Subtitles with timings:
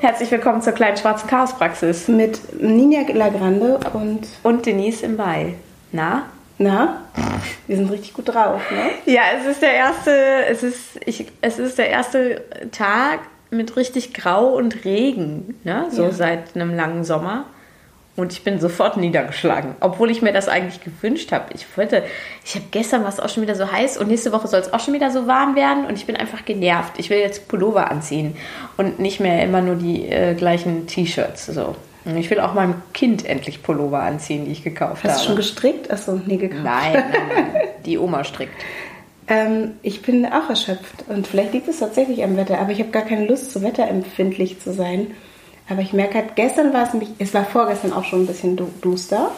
[0.00, 5.54] Herzlich willkommen zur kleinen schwarzen Chaospraxis mit Ninja Lagrande und und Denise im Mai.
[5.92, 6.24] Na?
[6.58, 7.02] Na?
[7.66, 9.12] Wir sind richtig gut drauf, ne?
[9.12, 10.10] Ja, es ist der erste,
[10.48, 12.42] es ist, ich, es ist der erste
[12.72, 13.20] Tag
[13.50, 15.86] mit richtig Grau und Regen, ne?
[15.90, 16.10] So Ja.
[16.12, 17.44] seit einem langen Sommer.
[18.16, 21.52] Und ich bin sofort niedergeschlagen, obwohl ich mir das eigentlich gewünscht habe.
[21.54, 22.02] Ich wollte,
[22.44, 24.72] ich habe gestern war es auch schon wieder so heiß und nächste Woche soll es
[24.72, 26.94] auch schon wieder so warm werden und ich bin einfach genervt.
[26.96, 28.34] Ich will jetzt Pullover anziehen
[28.78, 31.46] und nicht mehr immer nur die äh, gleichen T-Shirts.
[31.46, 31.76] So.
[32.14, 35.20] Ich will auch meinem Kind endlich Pullover anziehen, die ich gekauft Hast habe.
[35.20, 35.90] du schon gestrickt?
[35.90, 36.62] Achso, nee, gekauft.
[36.64, 37.62] nein, nein, nein.
[37.84, 38.54] Die Oma strickt.
[39.28, 42.90] Ähm, ich bin auch erschöpft und vielleicht liegt es tatsächlich am Wetter, aber ich habe
[42.90, 45.08] gar keine Lust, so wetterempfindlich zu sein.
[45.68, 48.56] Aber ich merke halt, gestern war es nämlich, es war vorgestern auch schon ein bisschen
[48.56, 49.30] du- duster.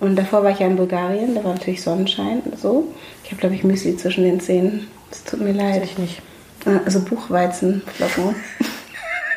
[0.00, 2.92] Und davor war ich ja in Bulgarien, da war natürlich Sonnenschein und so.
[3.24, 4.88] Ich habe, glaube ich, Müsli zwischen den Zähnen.
[5.10, 5.82] Es tut mir leid.
[5.84, 6.22] Ich nicht.
[6.66, 8.34] Äh, Also Buchweizenflocken.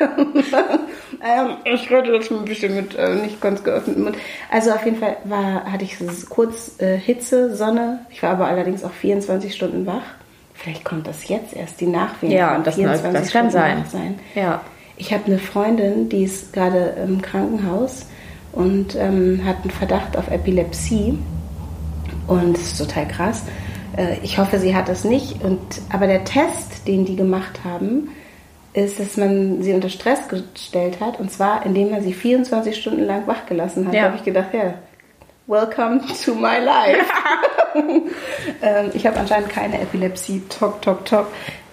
[0.00, 4.16] ähm, ich rede jetzt mal ein bisschen mit äh, nicht ganz geöffnetem Mund.
[4.50, 5.96] Also auf jeden Fall war, hatte ich
[6.28, 8.00] kurz äh, Hitze, Sonne.
[8.10, 10.02] Ich war aber allerdings auch 24 Stunden wach.
[10.54, 12.32] Vielleicht kommt das jetzt erst, die Nachwehen.
[12.32, 13.84] Ja, von das, das kann sein.
[13.84, 14.18] wach sein.
[14.34, 14.60] Ja.
[14.96, 18.06] Ich habe eine Freundin, die ist gerade im Krankenhaus
[18.52, 21.18] und ähm, hat einen Verdacht auf Epilepsie.
[22.26, 23.42] Und das ist total krass.
[23.96, 25.42] Äh, ich hoffe, sie hat das nicht.
[25.42, 28.10] Und, aber der Test, den die gemacht haben,
[28.74, 31.18] ist, dass man sie unter Stress gestellt hat.
[31.18, 33.94] Und zwar, indem man sie 24 Stunden lang wach gelassen hat.
[33.94, 34.02] Ja.
[34.02, 34.74] Da habe ich gedacht, ja,
[35.46, 37.04] welcome to my life.
[38.62, 40.42] ähm, ich habe anscheinend keine Epilepsie.
[40.48, 41.26] Tok, tok, tok.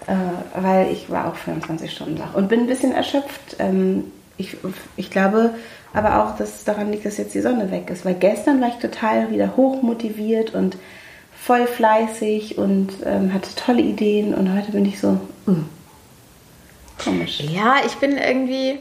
[0.10, 3.58] Äh, weil ich war auch 24 Stunden wach und bin ein bisschen erschöpft.
[3.60, 4.06] Ähm,
[4.38, 4.58] ich,
[4.96, 5.52] ich glaube
[5.94, 8.06] aber auch, dass es daran liegt, dass jetzt die Sonne weg ist.
[8.06, 10.78] Weil gestern war ich total wieder hochmotiviert und
[11.36, 14.34] voll fleißig und ähm, hatte tolle Ideen.
[14.34, 15.56] Und heute bin ich so, uh,
[17.04, 17.42] komisch.
[17.42, 18.80] Ja, ich bin irgendwie.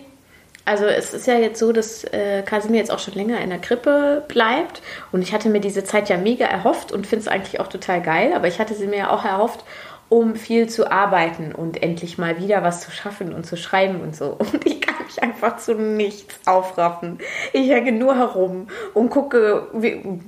[0.65, 3.59] Also es ist ja jetzt so, dass äh, Kasimir jetzt auch schon länger in der
[3.59, 4.83] Krippe bleibt.
[5.12, 8.03] Und ich hatte mir diese Zeit ja mega erhofft und finde es eigentlich auch total
[8.03, 8.33] geil.
[8.34, 9.65] Aber ich hatte sie mir ja auch erhofft,
[10.08, 14.16] um viel zu arbeiten und endlich mal wieder was zu schaffen und zu schreiben und
[14.16, 14.38] so.
[14.48, 17.19] Und ich kann mich einfach zu nichts aufraffen.
[17.52, 19.66] Ich hänge nur herum und gucke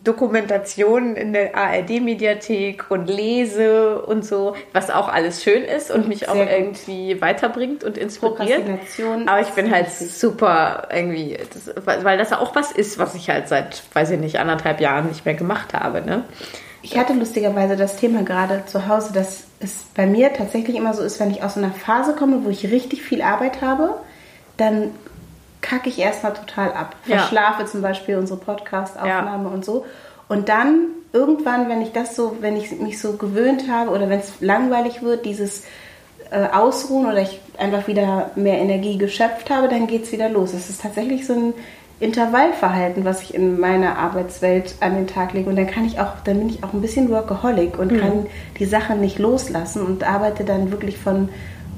[0.04, 6.28] Dokumentationen in der ARD-Mediathek und lese und so, was auch alles schön ist und mich
[6.28, 6.54] auch Sehr gut.
[6.54, 8.62] irgendwie weiterbringt und inspiriert.
[9.26, 11.74] Aber ich bin halt super irgendwie, das,
[12.04, 15.06] weil weil das auch was ist, was ich halt seit, weiß ich nicht, anderthalb Jahren
[15.06, 16.02] nicht mehr gemacht habe.
[16.02, 16.24] Ne?
[16.82, 21.02] Ich hatte lustigerweise das Thema gerade zu Hause, dass es bei mir tatsächlich immer so
[21.02, 23.96] ist, wenn ich aus so einer Phase komme, wo ich richtig viel Arbeit habe,
[24.56, 24.90] dann
[25.60, 26.96] kacke ich erstmal total ab.
[27.06, 27.18] Ja.
[27.18, 29.84] Verschlafe zum Beispiel unsere Podcast-Aufnahme und so.
[30.28, 34.20] Und dann irgendwann, wenn ich das so, wenn ich mich so gewöhnt habe oder wenn
[34.20, 35.64] es langweilig wird, dieses
[36.30, 40.54] äh, Ausruhen oder ich einfach wieder mehr Energie geschöpft habe, dann geht es wieder los.
[40.54, 41.54] Es ist tatsächlich so ein
[42.00, 45.50] Intervallverhalten, was ich in meiner Arbeitswelt an den Tag lege.
[45.50, 48.26] Und dann kann ich auch, dann bin ich auch ein bisschen Workaholic und kann
[48.58, 51.28] die Sachen nicht loslassen und arbeite dann wirklich von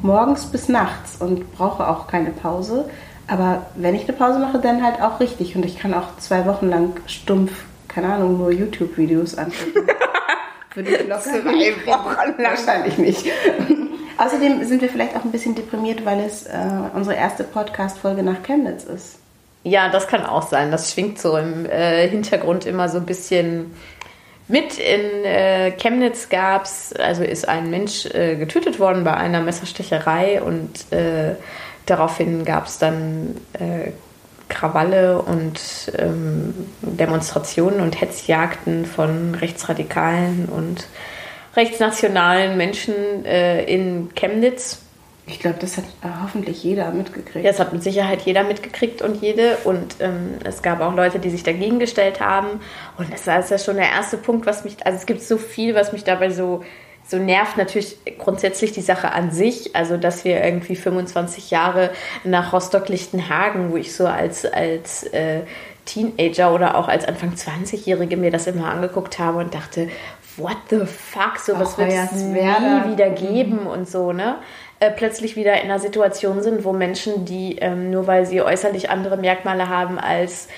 [0.01, 2.89] morgens bis nachts und brauche auch keine Pause.
[3.27, 5.57] Aber wenn ich eine Pause mache, dann halt auch richtig.
[5.57, 7.53] Und ich kann auch zwei Wochen lang stumpf,
[7.89, 9.89] keine Ahnung, nur YouTube-Videos angucken.
[10.75, 11.45] Würde ich locker Zwei
[11.87, 12.35] Wochen lang.
[12.39, 13.27] Wahrscheinlich nicht.
[14.19, 16.53] Außerdem sind wir vielleicht auch ein bisschen deprimiert, weil es äh,
[16.95, 19.22] unsere erste Podcast-Folge nach Chemnitz ist.
[19.65, 20.71] Ja, das kann auch sein.
[20.71, 23.73] Das schwingt so im äh, Hintergrund immer so ein bisschen
[24.49, 24.79] mit.
[24.79, 30.93] In äh, Chemnitz gab's, also ist ein Mensch äh, getötet worden bei einer Messerstecherei und
[30.93, 31.37] äh,
[31.87, 33.93] daraufhin gab es dann äh,
[34.49, 35.61] Krawalle und
[35.97, 40.87] ähm, Demonstrationen und Hetzjagden von Rechtsradikalen und
[41.57, 44.83] rechtsnationalen Menschen äh, in Chemnitz.
[45.33, 47.43] Ich glaube, das hat äh, hoffentlich jeder mitgekriegt.
[47.45, 49.57] Ja, das hat mit Sicherheit jeder mitgekriegt und jede.
[49.65, 52.61] Und ähm, es gab auch Leute, die sich dagegen gestellt haben.
[52.99, 55.39] Und das war ist ja schon der erste Punkt, was mich, also es gibt so
[55.39, 56.63] viel, was mich dabei so,
[57.07, 57.57] so nervt.
[57.57, 59.75] Natürlich grundsätzlich die Sache an sich.
[59.75, 61.91] Also, dass wir irgendwie 25 Jahre
[62.25, 65.41] nach Rostock-Lichtenhagen, wo ich so als, als äh,
[65.87, 69.89] Teenager oder auch als Anfang 20-Jährige mir das immer angeguckt habe und dachte,
[70.37, 74.37] what the fuck, sowas wird es nie wieder geben und so, ne?
[74.83, 78.91] Äh, plötzlich wieder in einer Situation sind, wo Menschen, die ähm, nur weil sie äußerlich
[78.91, 80.49] andere Merkmale haben als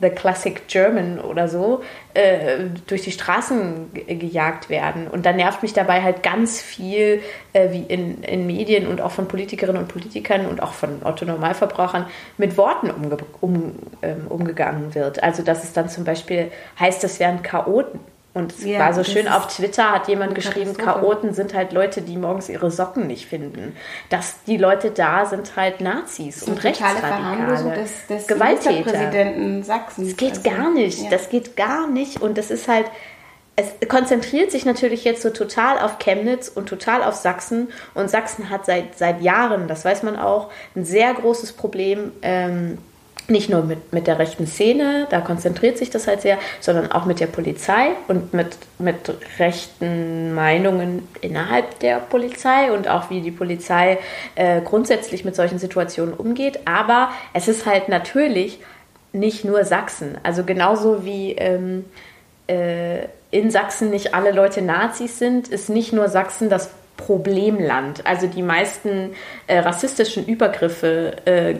[0.00, 1.82] The Classic German oder so,
[2.12, 5.06] äh, durch die Straßen ge- gejagt werden.
[5.06, 7.22] Und da nervt mich dabei halt ganz viel,
[7.52, 12.06] äh, wie in, in Medien und auch von Politikerinnen und Politikern und auch von Otto-Normalverbrauchern
[12.36, 15.22] mit Worten umge um, ähm, umgegangen wird.
[15.22, 18.00] Also, dass es dann zum Beispiel heißt, das wären Chaoten.
[18.38, 22.02] Und es ja, war so schön auf Twitter, hat jemand geschrieben, Chaoten sind halt Leute,
[22.02, 23.76] die morgens ihre Socken nicht finden.
[24.10, 28.90] Dass die Leute da sind halt Nazis und Rechtsradikale, des, des Gewalttäter.
[28.92, 30.06] Präsidenten Sachsen.
[30.06, 31.02] Das geht also, gar nicht.
[31.02, 31.10] Ja.
[31.10, 32.22] Das geht gar nicht.
[32.22, 32.86] Und das ist halt,
[33.56, 37.72] es konzentriert sich natürlich jetzt so total auf Chemnitz und total auf Sachsen.
[37.94, 42.12] Und Sachsen hat seit, seit Jahren, das weiß man auch, ein sehr großes Problem.
[42.22, 42.78] Ähm,
[43.28, 47.04] nicht nur mit, mit der rechten Szene, da konzentriert sich das halt sehr, sondern auch
[47.04, 53.30] mit der Polizei und mit, mit rechten Meinungen innerhalb der Polizei und auch wie die
[53.30, 53.98] Polizei
[54.34, 56.60] äh, grundsätzlich mit solchen Situationen umgeht.
[56.64, 58.60] Aber es ist halt natürlich
[59.12, 60.16] nicht nur Sachsen.
[60.22, 61.84] Also genauso wie ähm,
[62.46, 68.06] äh, in Sachsen nicht alle Leute Nazis sind, ist nicht nur Sachsen das Problemland.
[68.06, 69.12] Also die meisten
[69.46, 71.54] äh, rassistischen Übergriffe, äh,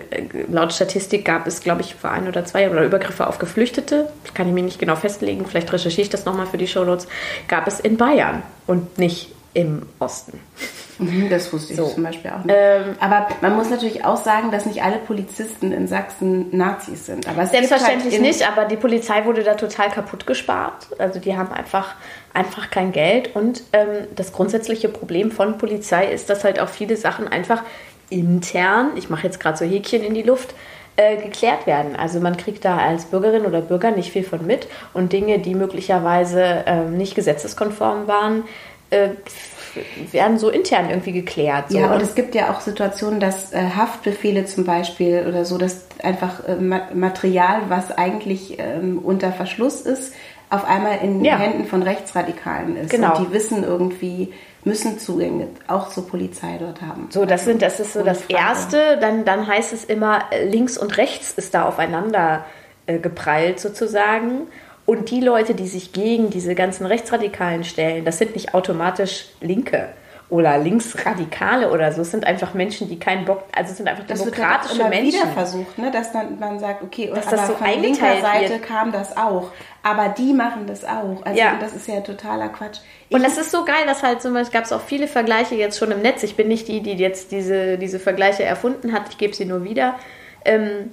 [0.50, 4.48] laut Statistik gab es, glaube ich, vor ein oder zwei oder Übergriffe auf Geflüchtete, kann
[4.48, 7.06] ich mir nicht genau festlegen, vielleicht recherchiere ich das nochmal für die Shownotes,
[7.46, 10.40] gab es in Bayern und nicht im Osten.
[10.98, 11.86] Mhm, das wusste ich so.
[11.86, 12.54] zum Beispiel auch nicht.
[12.56, 17.28] Ähm, Aber man muss natürlich auch sagen, dass nicht alle Polizisten in Sachsen Nazis sind.
[17.28, 20.88] Aber selbstverständlich halt nicht, aber die Polizei wurde da total kaputt gespart.
[20.98, 21.94] Also die haben einfach,
[22.34, 23.34] einfach kein Geld.
[23.34, 27.62] Und ähm, das grundsätzliche Problem von Polizei ist, dass halt auch viele Sachen einfach
[28.10, 30.54] intern, ich mache jetzt gerade so Häkchen in die Luft,
[30.96, 31.94] äh, geklärt werden.
[31.94, 35.54] Also man kriegt da als Bürgerin oder Bürger nicht viel von mit und Dinge, die
[35.54, 38.42] möglicherweise äh, nicht gesetzeskonform waren,
[38.90, 39.10] äh,
[40.10, 41.70] werden so intern irgendwie geklärt.
[41.70, 41.78] So.
[41.78, 45.86] Ja, und es gibt ja auch Situationen, dass äh, Haftbefehle zum Beispiel oder so, dass
[46.02, 50.14] einfach äh, Material, was eigentlich ähm, unter Verschluss ist,
[50.50, 51.36] auf einmal in ja.
[51.36, 52.90] Händen von Rechtsradikalen ist.
[52.90, 53.16] Genau.
[53.16, 54.32] Und die wissen irgendwie,
[54.64, 57.08] müssen Zugänge auch zur Polizei dort haben.
[57.10, 58.98] So, das sind, das ist so das Erste.
[58.98, 62.44] Dann, dann heißt es immer, links und rechts ist da aufeinander
[62.86, 64.46] äh, geprallt sozusagen.
[64.86, 69.90] Und die Leute, die sich gegen diese ganzen Rechtsradikalen stellen, das sind nicht automatisch Linke
[70.30, 72.02] oder Linksradikale oder so.
[72.02, 75.20] Es sind einfach Menschen, die keinen Bock, also es sind einfach das demokratische wird Menschen.
[75.20, 75.90] wieder versucht, ne?
[75.90, 78.62] dass dann man sagt, okay, und Dass das so von linker Seite wird.
[78.62, 79.50] kam das auch.
[79.82, 81.24] Aber die machen das auch.
[81.24, 81.56] Also ja.
[81.58, 82.80] das ist ja totaler Quatsch.
[83.08, 85.54] Ich und das ist so geil, dass halt zum Beispiel gab es auch viele Vergleiche
[85.54, 86.22] jetzt schon im Netz.
[86.22, 89.08] Ich bin nicht die, die jetzt diese, diese Vergleiche erfunden hat.
[89.08, 89.94] Ich gebe sie nur wieder.
[90.44, 90.92] Ähm,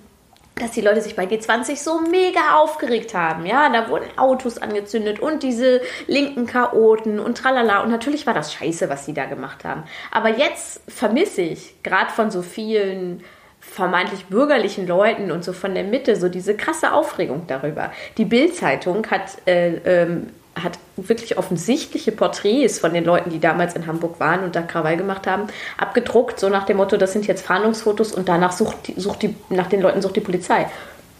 [0.55, 3.45] dass die Leute sich bei G20 so mega aufgeregt haben.
[3.45, 7.83] Ja, da wurden Autos angezündet und diese linken Chaoten und tralala.
[7.83, 9.83] Und natürlich war das scheiße, was sie da gemacht haben.
[10.11, 13.23] Aber jetzt vermisse ich, gerade von so vielen
[13.59, 17.91] vermeintlich bürgerlichen Leuten und so von der Mitte, so diese krasse Aufregung darüber.
[18.17, 23.87] Die Bild-Zeitung hat äh, ähm, hat wirklich offensichtliche Porträts von den Leuten, die damals in
[23.87, 25.47] Hamburg waren und da Krawall gemacht haben,
[25.77, 29.35] abgedruckt, so nach dem Motto, das sind jetzt Fahndungsfotos und danach sucht die, sucht die,
[29.49, 30.67] nach den Leuten sucht die Polizei.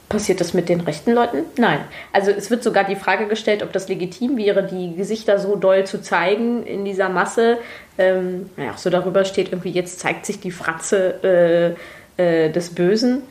[0.08, 1.40] Passiert das mit den rechten Leuten?
[1.58, 1.80] Nein.
[2.14, 5.86] Also es wird sogar die Frage gestellt, ob das legitim wäre, die Gesichter so doll
[5.86, 7.58] zu zeigen in dieser Masse.
[7.98, 11.76] Ähm, naja, so darüber steht irgendwie, jetzt zeigt sich die Fratze
[12.18, 13.24] äh, äh, des Bösen.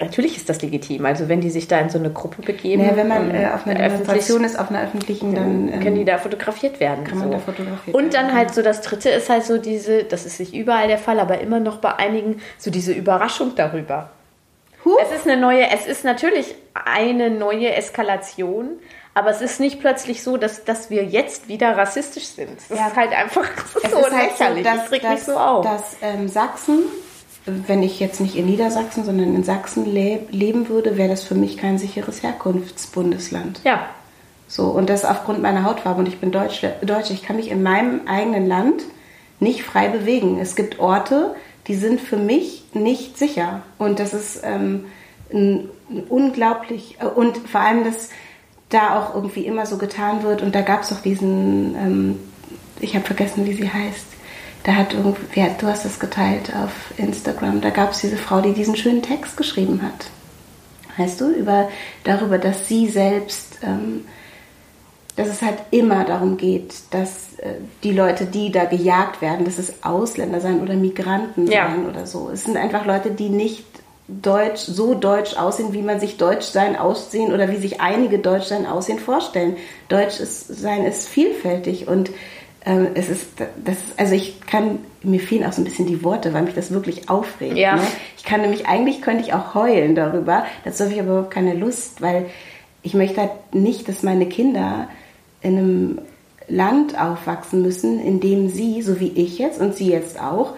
[0.00, 1.04] Natürlich ist das legitim.
[1.06, 2.84] Also wenn die sich da in so eine Gruppe begeben.
[2.84, 5.96] Ja, wenn man ähm, äh, auf einer Demonstration ist, auf einer öffentlichen, dann ähm, können
[5.96, 7.04] die da fotografiert werden.
[7.04, 10.24] Kann man da fotografiert Und dann halt so das Dritte ist halt so diese, das
[10.24, 14.10] ist nicht überall der Fall, aber immer noch bei einigen so diese Überraschung darüber.
[14.84, 14.96] Huh.
[15.02, 18.78] Es ist eine neue, es ist natürlich eine neue Eskalation,
[19.14, 22.56] aber es ist nicht plötzlich so, dass, dass wir jetzt wieder rassistisch sind.
[22.58, 22.86] Es ja.
[22.86, 23.48] ist halt einfach
[23.90, 24.40] so ist lächerlich.
[24.40, 25.64] Halt so, dass, ich reg dass, mich so auf.
[25.64, 26.84] Dass ähm, Sachsen
[27.66, 31.34] wenn ich jetzt nicht in Niedersachsen, sondern in Sachsen le leben würde, wäre das für
[31.34, 33.60] mich kein sicheres Herkunftsbundesland.
[33.64, 33.86] Ja.
[34.46, 36.00] So, und das aufgrund meiner Hautfarbe.
[36.00, 37.10] Und ich bin Deutsch, Deutsch.
[37.10, 38.82] Ich kann mich in meinem eigenen Land
[39.40, 40.38] nicht frei bewegen.
[40.40, 41.34] Es gibt Orte,
[41.66, 43.62] die sind für mich nicht sicher.
[43.76, 44.86] Und das ist ähm,
[45.32, 46.96] ein, ein unglaublich.
[47.00, 48.10] Äh, und vor allem, dass
[48.70, 50.42] da auch irgendwie immer so getan wird.
[50.42, 52.20] Und da gab es auch diesen, ähm,
[52.80, 54.17] ich habe vergessen, wie sie heißt
[54.64, 58.52] da hat irgendwie, du hast es geteilt auf Instagram, da gab es diese Frau, die
[58.52, 60.10] diesen schönen Text geschrieben hat.
[60.98, 61.68] Weißt du, über,
[62.04, 64.04] darüber, dass sie selbst, ähm,
[65.14, 69.58] dass es halt immer darum geht, dass äh, die Leute, die da gejagt werden, dass
[69.58, 71.68] es Ausländer sein oder Migranten ja.
[71.68, 72.30] sein oder so.
[72.32, 73.64] Es sind einfach Leute, die nicht
[74.08, 78.46] deutsch, so deutsch aussehen, wie man sich deutsch sein aussehen oder wie sich einige deutsch
[78.46, 79.56] sein aussehen vorstellen.
[79.88, 82.10] Deutsch ist, sein ist vielfältig und
[82.64, 83.28] es ist,
[83.64, 86.70] das, also ich kann, mir fehlen auch so ein bisschen die Worte, weil mich das
[86.70, 87.56] wirklich aufregt.
[87.56, 87.76] Ja.
[87.76, 87.82] Ne?
[88.16, 91.54] Ich kann nämlich, eigentlich könnte ich auch heulen darüber, dazu habe ich aber überhaupt keine
[91.54, 92.26] Lust, weil
[92.82, 94.88] ich möchte halt nicht, dass meine Kinder
[95.40, 95.98] in einem
[96.48, 100.54] Land aufwachsen müssen, in dem sie, so wie ich jetzt und sie jetzt auch,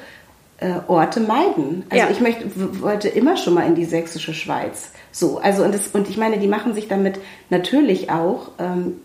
[0.58, 1.84] äh, Orte meiden.
[1.90, 2.10] Also ja.
[2.10, 2.46] ich möchte,
[2.80, 4.92] wollte immer schon mal in die sächsische Schweiz.
[5.12, 9.00] So, also und, das, und ich meine, die machen sich damit natürlich auch ähm,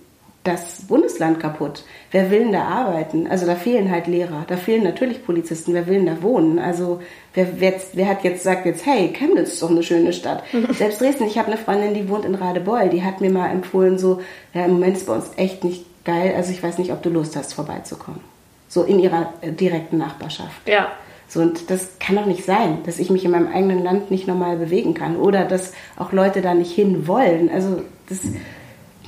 [0.46, 1.84] das Bundesland kaputt.
[2.12, 3.28] Wer will denn da arbeiten?
[3.28, 5.74] Also da fehlen halt Lehrer, da fehlen natürlich Polizisten.
[5.74, 6.60] Wer will denn da wohnen?
[6.60, 7.02] Also
[7.34, 10.44] wer, wer, wer hat jetzt sagt jetzt, hey, Chemnitz ist doch eine schöne Stadt.
[10.72, 13.98] Selbst Dresden, ich habe eine Freundin, die wohnt in Radebeul, die hat mir mal empfohlen,
[13.98, 14.22] so,
[14.54, 16.34] ja, im Moment ist bei uns echt nicht geil.
[16.38, 18.22] Also ich weiß nicht, ob du Lust hast, vorbeizukommen.
[18.70, 20.68] So in ihrer äh, direkten Nachbarschaft.
[20.68, 20.92] Ja.
[21.28, 24.28] So, und das kann doch nicht sein, dass ich mich in meinem eigenen Land nicht
[24.28, 27.50] normal bewegen kann oder dass auch Leute da nicht hin wollen.
[27.50, 28.20] Also das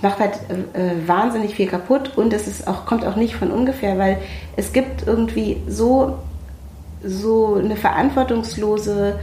[0.02, 0.36] macht halt
[0.74, 4.18] äh, wahnsinnig viel kaputt und es ist auch, kommt auch nicht von ungefähr, weil
[4.56, 6.20] es gibt irgendwie so,
[7.04, 9.20] so eine verantwortungslose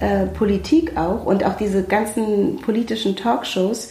[0.00, 3.90] äh, Politik auch und auch diese ganzen politischen Talkshows.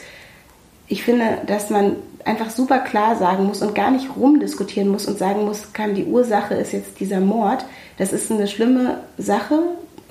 [0.88, 1.95] Ich finde, dass man
[2.25, 6.05] einfach super klar sagen muss und gar nicht rumdiskutieren muss und sagen muss, kann die
[6.05, 7.65] Ursache ist jetzt dieser Mord.
[7.97, 9.59] Das ist eine schlimme Sache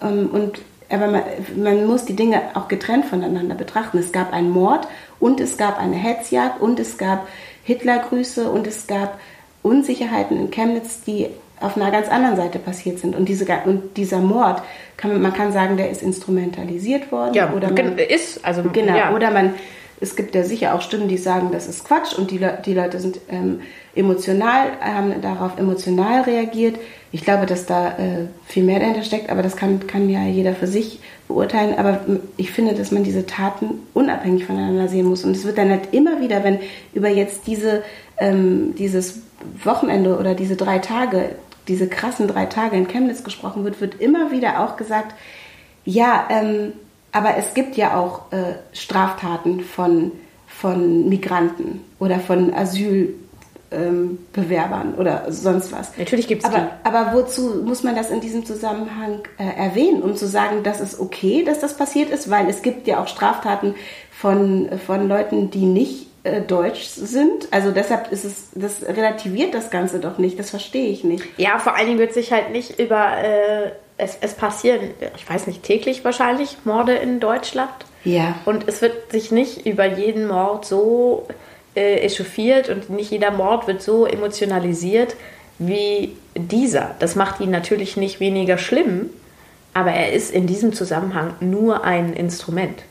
[0.03, 0.61] ähm, und
[0.91, 1.23] aber man,
[1.57, 3.99] man, muss die Dinge auch getrennt voneinander betrachten.
[3.99, 4.87] Es gab einen Mord
[5.19, 7.29] und es gab eine Hetzjagd und es gab
[7.65, 9.19] Hitlergrüße und es gab
[9.63, 11.29] Unsicherheiten in Chemnitz, die
[11.61, 13.15] auf einer ganz anderen Seite passiert sind.
[13.15, 14.63] Und, diese, und dieser Mord,
[14.97, 17.35] kann man, man kann sagen, der ist instrumentalisiert worden.
[17.35, 18.45] Ja, oder man, ist.
[18.45, 19.15] Also, genau, ja.
[19.15, 19.55] oder man
[20.01, 22.73] es gibt ja sicher auch Stimmen, die sagen, das ist Quatsch und die, Le die
[22.73, 23.61] Leute sind ähm,
[23.95, 26.79] emotional, haben darauf emotional reagiert.
[27.13, 30.55] Ich glaube, dass da äh, viel mehr dahinter steckt, aber das kann, kann ja jeder
[30.55, 31.79] für sich beurteilen.
[31.79, 32.01] Aber
[32.37, 35.25] ich finde, dass man diese Taten unabhängig voneinander sehen muss.
[35.25, 36.61] Und es wird dann halt immer wieder, wenn
[36.95, 37.83] über jetzt diese,
[38.17, 39.21] ähm, dieses
[39.63, 41.37] Wochenende oder diese drei Tage,
[41.69, 45.15] diese krassen drei Tage in Chemnitz gesprochen wird, wird immer wieder auch gesagt,
[45.85, 46.73] ja, ähm,
[47.13, 50.13] aber es gibt ja auch äh, Straftaten von,
[50.47, 53.19] von Migranten oder von Asylbewerbern
[53.71, 55.97] ähm, oder sonst was.
[55.99, 60.17] Natürlich gibt es aber, aber wozu muss man das in diesem Zusammenhang äh, erwähnen, um
[60.17, 62.31] zu sagen, dass es okay, dass das passiert ist?
[62.31, 63.75] Weil es gibt ja auch Straftaten
[64.11, 67.49] von, von Leuten, die nicht äh, deutsch sind.
[67.51, 70.39] Also deshalb ist es, das relativiert das Ganze doch nicht.
[70.39, 71.25] Das verstehe ich nicht.
[71.39, 73.71] Ja, vor allen Dingen wird sich halt nicht über äh,
[74.01, 77.71] es, es passieren, ich weiß nicht, täglich wahrscheinlich Morde in Deutschland.
[78.05, 78.37] Ja.
[78.47, 81.27] Und es wird sich nicht über jeden Mord so
[81.75, 85.17] äh, echauffiert und nicht jeder Mord wird so emotionalisiert
[85.59, 86.95] wie dieser.
[86.99, 89.11] Das macht ihn natürlich nicht weniger schlimm,
[89.75, 92.83] aber er ist in diesem Zusammenhang nur ein Instrument.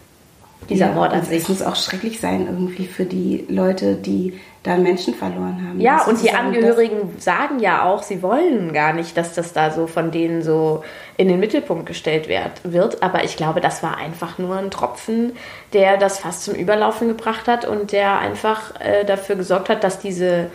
[0.67, 1.43] Dieser Mord an sich.
[1.43, 5.79] Es muss auch schrecklich sein irgendwie für die Leute, die da Menschen verloren haben.
[5.79, 9.87] Ja, und die Angehörigen sagen ja auch, sie wollen gar nicht, dass das da so
[9.87, 10.83] von denen so
[11.15, 13.01] in den Mittelpunkt gestellt wird.
[13.01, 15.31] Aber ich glaube, das war einfach nur ein Tropfen,
[15.71, 19.99] der das fast zum Überlaufen gebracht hat und der einfach äh, dafür gesorgt hat, dass
[19.99, 20.51] diese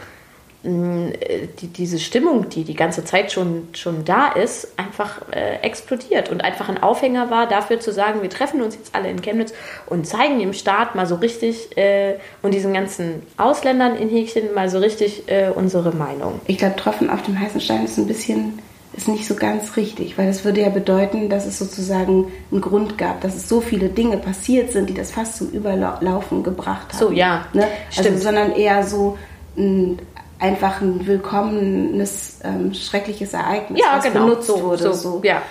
[0.64, 6.42] die, diese Stimmung, die die ganze Zeit schon, schon da ist, einfach äh, explodiert und
[6.42, 9.52] einfach ein Aufhänger war dafür zu sagen, wir treffen uns jetzt alle in Chemnitz
[9.86, 14.70] und zeigen dem Staat mal so richtig äh, und diesen ganzen Ausländern in Häkchen mal
[14.70, 16.40] so richtig äh, unsere Meinung.
[16.46, 18.58] Ich glaube, Tropfen auf dem heißen Stein ist ein bisschen
[18.96, 22.96] ist nicht so ganz richtig, weil das würde ja bedeuten, dass es sozusagen einen Grund
[22.96, 26.98] gab, dass es so viele Dinge passiert sind, die das fast zum Überlaufen gebracht haben.
[26.98, 27.44] So, ja.
[27.52, 27.66] Ne?
[27.96, 29.18] Also, sondern eher so
[29.56, 29.98] ein
[30.44, 34.26] einfach ein willkommenes, ähm, schreckliches Ereignis, ja, was genau.
[34.26, 34.82] benutzt so, wurde.
[34.82, 34.92] So.
[34.92, 35.20] so.
[35.24, 35.42] Ja.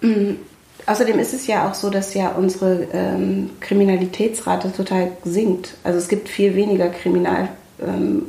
[0.00, 0.38] Mhm.
[0.86, 5.74] Außerdem ist es ja auch so, dass ja unsere ähm, Kriminalitätsrate total sinkt.
[5.84, 7.48] Also es gibt viel weniger Kriminal,
[7.82, 8.28] ähm,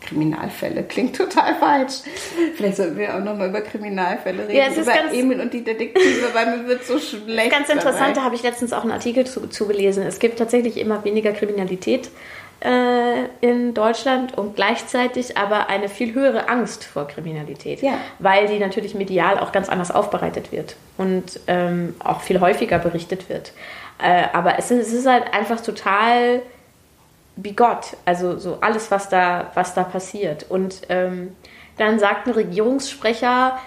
[0.00, 0.84] Kriminalfälle.
[0.84, 1.94] Klingt total falsch.
[2.54, 4.56] Vielleicht sollten wir auch nochmal über Kriminalfälle reden.
[4.56, 7.50] Ja, es ist über ganz, Emil und die Detektive, weil mir wird so schlecht.
[7.50, 10.04] Ganz interessant, da habe ich letztens auch einen Artikel zu, zugelesen.
[10.04, 12.08] Es gibt tatsächlich immer weniger Kriminalität
[12.60, 17.94] äh, in Deutschland und gleichzeitig aber eine viel höhere Angst vor Kriminalität, ja.
[18.18, 23.28] weil die natürlich medial auch ganz anders aufbereitet wird und ähm, auch viel häufiger berichtet
[23.28, 23.52] wird.
[24.02, 26.42] Äh, aber es ist, es ist halt einfach total
[27.36, 30.46] bigott, also so alles, was da, was da passiert.
[30.48, 31.34] Und ähm,
[31.78, 33.58] dann sagt ein Regierungssprecher,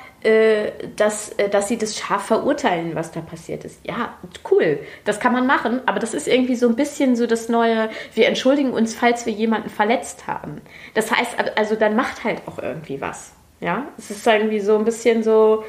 [0.96, 3.80] dass, äh, dass sie das scharf verurteilen, was da passiert ist.
[3.86, 4.18] Ja,
[4.50, 7.89] cool, das kann man machen, aber das ist irgendwie so ein bisschen so das neue,
[8.13, 10.62] wir entschuldigen uns, falls wir jemanden verletzt haben.
[10.94, 13.34] Das heißt, also dann macht halt auch irgendwie was.
[13.60, 15.63] Ja, es ist irgendwie so ein bisschen so,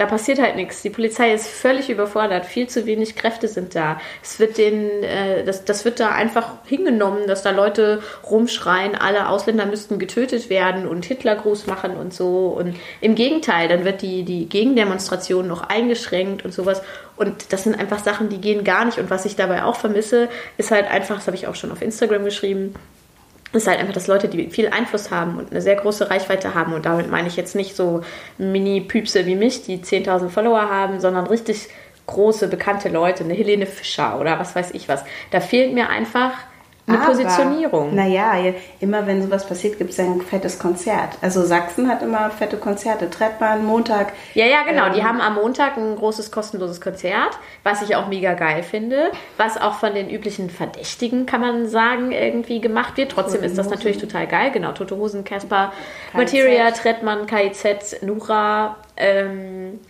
[0.00, 0.80] da passiert halt nichts.
[0.80, 4.00] Die Polizei ist völlig überfordert, viel zu wenig Kräfte sind da.
[4.22, 9.28] Es wird den, äh, das, das wird da einfach hingenommen, dass da Leute rumschreien, alle
[9.28, 12.46] Ausländer müssten getötet werden und Hitlergruß machen und so.
[12.46, 16.80] Und im Gegenteil, dann wird die, die Gegendemonstration noch eingeschränkt und sowas.
[17.16, 18.98] Und das sind einfach Sachen, die gehen gar nicht.
[18.98, 21.82] Und was ich dabei auch vermisse, ist halt einfach, das habe ich auch schon auf
[21.82, 22.74] Instagram geschrieben,
[23.52, 26.72] ist halt einfach, dass Leute, die viel Einfluss haben und eine sehr große Reichweite haben,
[26.72, 28.02] und damit meine ich jetzt nicht so
[28.38, 31.68] Mini-Püpse wie mich, die 10.000 Follower haben, sondern richtig
[32.06, 35.04] große, bekannte Leute, eine Helene Fischer oder was weiß ich was.
[35.30, 36.32] Da fehlt mir einfach
[36.86, 37.94] eine Aber, Positionierung.
[37.94, 38.32] Naja,
[38.80, 41.18] immer wenn sowas passiert, gibt es ein fettes Konzert.
[41.20, 43.10] Also Sachsen hat immer fette Konzerte.
[43.10, 44.12] Trettmann, Montag.
[44.34, 44.86] Ja, ja, genau.
[44.86, 49.12] Ähm, die haben am Montag ein großes kostenloses Konzert, was ich auch mega geil finde,
[49.36, 53.12] was auch von den üblichen Verdächtigen, kann man sagen, irgendwie gemacht wird.
[53.12, 54.50] Trotzdem ist das natürlich total geil.
[54.50, 55.72] Genau, Tote Hosen, Casper,
[56.12, 58.76] Materia, Trettmann, KIZ, Nura.
[58.96, 59.80] Ähm,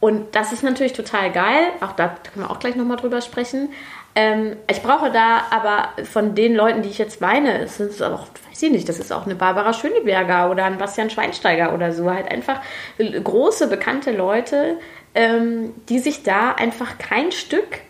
[0.00, 1.68] und das ist natürlich total geil.
[1.82, 3.68] Auch da können wir auch gleich nochmal drüber sprechen.
[4.14, 8.26] Ähm, ich brauche da aber von den Leuten, die ich jetzt meine, es sind auch,
[8.48, 12.10] weiß ich nicht, das ist auch eine Barbara Schöneberger oder ein Bastian Schweinsteiger oder so,
[12.10, 12.60] halt einfach
[12.98, 14.78] große, bekannte Leute,
[15.14, 17.80] ähm, die sich da einfach kein Stück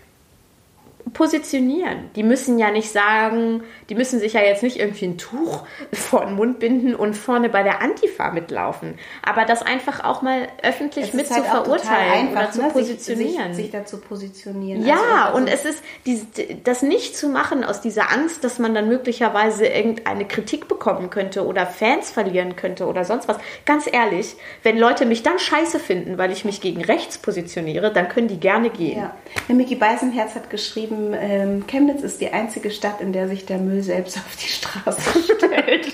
[1.13, 2.11] positionieren.
[2.17, 6.25] Die müssen ja nicht sagen, die müssen sich ja jetzt nicht irgendwie ein Tuch vor
[6.25, 8.95] den Mund binden und vorne bei der Antifa mitlaufen.
[9.23, 12.69] Aber das einfach auch mal öffentlich mit halt zu verurteilen einfach, oder zu ne?
[12.69, 13.55] positionieren.
[13.55, 14.85] Sich, sich dazu positionieren.
[14.85, 18.59] Ja, also, also und es ist die, das nicht zu machen aus dieser Angst, dass
[18.59, 23.39] man dann möglicherweise irgendeine Kritik bekommen könnte oder Fans verlieren könnte oder sonst was.
[23.65, 28.09] Ganz ehrlich, wenn Leute mich dann scheiße finden, weil ich mich gegen rechts positioniere, dann
[28.09, 28.99] können die gerne gehen.
[28.99, 29.17] Ja.
[29.49, 33.59] Der Micky Beisenherz hat geschrieben, ähm, Chemnitz ist die einzige Stadt, in der sich der
[33.59, 35.93] Müll selbst auf die Straße stellt.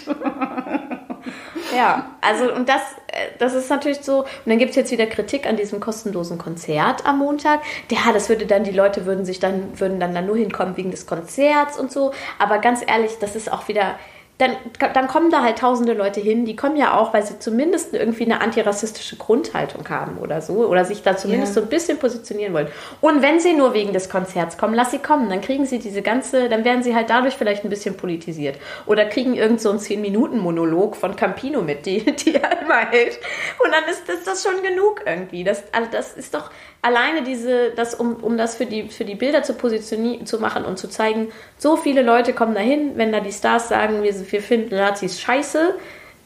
[1.76, 4.20] ja, also und das, äh, das ist natürlich so.
[4.20, 7.60] Und dann gibt es jetzt wieder Kritik an diesem kostenlosen Konzert am Montag.
[7.90, 10.90] Ja, das würde dann, die Leute würden sich dann, würden dann, dann nur hinkommen wegen
[10.90, 12.12] des Konzerts und so.
[12.38, 13.96] Aber ganz ehrlich, das ist auch wieder
[14.38, 14.50] dann,
[14.93, 18.25] dann kommen da halt tausende Leute hin, die kommen ja auch, weil sie zumindest irgendwie
[18.25, 21.62] eine antirassistische Grundhaltung haben oder so, oder sich da zumindest ja.
[21.62, 22.69] so ein bisschen positionieren wollen.
[23.00, 26.02] Und wenn sie nur wegen des Konzerts kommen, lass sie kommen, dann kriegen sie diese
[26.02, 28.58] ganze, dann werden sie halt dadurch vielleicht ein bisschen politisiert.
[28.84, 33.19] Oder kriegen irgend so einen 10-Minuten-Monolog von Campino mit, die, die er immer hält.
[33.65, 35.45] Und dann ist das, das schon genug irgendwie.
[35.45, 36.50] Das, also das ist doch,
[36.82, 40.65] alleine diese, das, um, um das für die, für die Bilder zu positionieren, zu machen
[40.65, 44.43] und zu zeigen, so viele Leute kommen dahin, wenn da die Stars sagen, wir, wir
[44.43, 45.75] finden Nazis scheiße,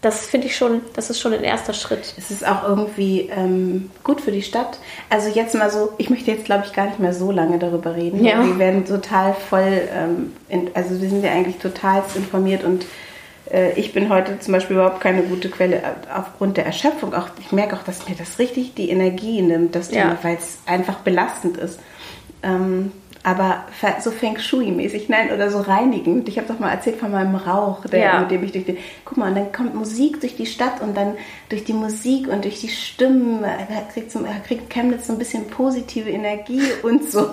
[0.01, 2.15] das finde ich schon, das ist schon ein erster Schritt.
[2.17, 4.79] Es ist auch irgendwie ähm, gut für die Stadt.
[5.11, 7.95] Also jetzt mal so, ich möchte jetzt glaube ich gar nicht mehr so lange darüber
[7.95, 8.25] reden.
[8.25, 8.43] Ja.
[8.43, 12.87] Wir werden total voll, ähm, in, also wir sind ja eigentlich total informiert und
[13.51, 15.83] äh, ich bin heute zum Beispiel überhaupt keine gute Quelle äh,
[16.15, 17.15] aufgrund der Erschöpfung.
[17.15, 20.17] Auch, ich merke auch, dass mir das richtig die Energie nimmt, das ja.
[20.23, 21.79] weil es einfach belastend ist.
[22.43, 23.65] Ähm, aber
[24.01, 26.29] so Feng Shui-mäßig, nein, oder so reinigend.
[26.29, 28.21] Ich habe doch mal erzählt von meinem Rauch, der, ja.
[28.21, 28.79] mit dem ich durch die.
[29.05, 31.17] Guck mal, und dann kommt Musik durch die Stadt und dann
[31.51, 33.45] durch die Musik und durch die Stimmen
[33.93, 34.15] kriegt,
[34.47, 37.21] kriegt Chemnitz so ein bisschen positive Energie und so.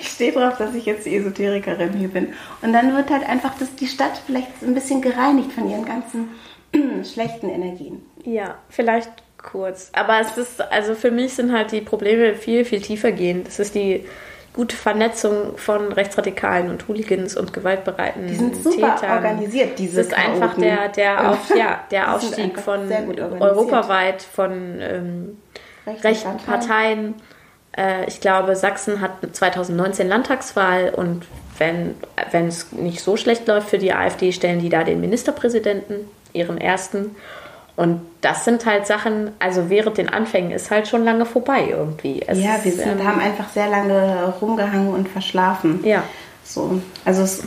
[0.00, 2.32] ich stehe drauf, dass ich jetzt die Esoterikerin hier bin.
[2.62, 6.30] Und dann wird halt einfach das, die Stadt vielleicht ein bisschen gereinigt von ihren ganzen
[7.04, 8.02] schlechten Energien.
[8.24, 9.10] Ja, vielleicht
[9.42, 9.90] kurz.
[9.94, 13.46] Aber es ist, also für mich sind halt die Probleme viel, viel tiefer gehend.
[13.46, 14.04] Das ist die
[14.52, 19.16] gute Vernetzung von Rechtsradikalen und Hooligans und gewaltbereiten Die sind super Tätern.
[19.18, 20.42] organisiert, diese Das ist Chaoten.
[20.42, 22.90] einfach der, der, auf, ja, der Aufstieg von
[23.40, 25.38] europaweit von ähm,
[26.02, 27.14] rechten Parteien.
[27.76, 31.26] Äh, ich glaube, Sachsen hat 2019 Landtagswahl und
[31.58, 31.94] wenn
[32.48, 37.14] es nicht so schlecht läuft für die AfD, stellen die da den Ministerpräsidenten, ihren ersten.
[37.80, 42.22] Und das sind halt Sachen, also während den Anfängen ist halt schon lange vorbei irgendwie.
[42.26, 45.80] Es ja, wir sind, ähm, haben einfach sehr lange rumgehangen und verschlafen.
[45.82, 46.02] Ja.
[46.44, 47.42] So, also es,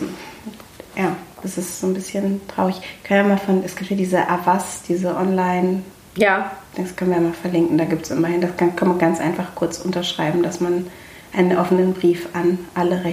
[0.96, 2.82] ja, das ist so ein bisschen traurig.
[2.82, 5.84] Ich kann ja mal von, es gibt ja diese Avas, diese Online-
[6.16, 6.52] ja.
[6.78, 7.78] Das können wir mal verlinken.
[7.78, 10.88] Da gibt es immerhin, das kann, kann man ganz einfach kurz unterschreiben, dass man
[11.32, 13.04] einen offenen Brief an alle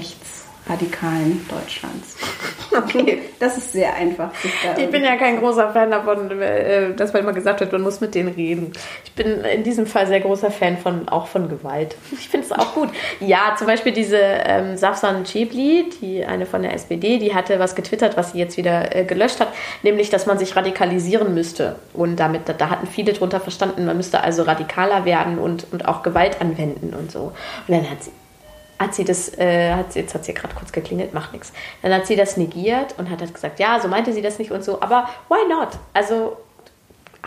[0.71, 2.17] Rechtsradikalen Deutschlands
[2.77, 4.31] Okay, das ist sehr einfach.
[4.79, 8.01] Ich bin ja kein großer Fan davon, äh, dass man immer gesagt wird, man muss
[8.01, 8.73] mit denen reden.
[9.05, 11.97] Ich bin in diesem Fall sehr großer Fan von auch von Gewalt.
[12.13, 12.91] Ich finde es auch gut.
[13.19, 17.75] Ja, zum Beispiel diese ähm, Safsan Chebli, die eine von der SPD, die hatte was
[17.75, 19.49] getwittert, was sie jetzt wieder äh, gelöscht hat,
[19.83, 21.75] nämlich, dass man sich radikalisieren müsste.
[21.93, 25.89] Und damit, da, da hatten viele drunter verstanden, man müsste also radikaler werden und, und
[25.89, 27.33] auch Gewalt anwenden und so.
[27.67, 28.13] Und dann hat sie
[28.81, 31.53] hat sie das, äh, hat, jetzt hat sie gerade kurz geklingelt, macht nichts.
[31.83, 34.51] Dann hat sie das negiert und hat halt gesagt, ja, so meinte sie das nicht
[34.51, 35.69] und so, aber why not?
[35.93, 36.39] Also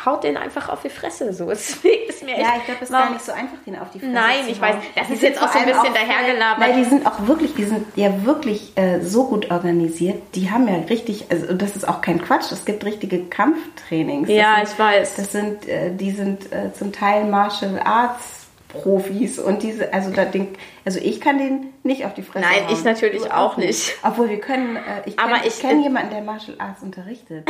[0.04, 1.32] haut den einfach auf die Fresse.
[1.32, 1.50] So.
[1.52, 1.84] Ist
[2.24, 4.12] mir echt, ja, ich glaube, es ist gar nicht so einfach, den auf die Fresse
[4.12, 6.60] Nein, ich weiß, das die ist jetzt auch so ein bisschen dahergelabert.
[6.60, 10.22] Nein, die sind auch wirklich, die sind ja wirklich äh, so gut organisiert.
[10.34, 14.28] Die haben ja richtig, also das ist auch kein Quatsch, es gibt richtige Kampftrainings.
[14.28, 15.16] Das ja, sind, ich weiß.
[15.16, 18.42] Das sind, äh, die sind äh, zum Teil Martial Arts
[18.73, 22.65] Profis und diese, also da denk, also ich kann den nicht auf die Fresse Nein,
[22.65, 22.73] hauen.
[22.73, 23.95] ich natürlich auch nicht.
[24.03, 27.49] Obwohl wir können, äh, ich kenne kenn jemanden, der Martial Arts unterrichtet.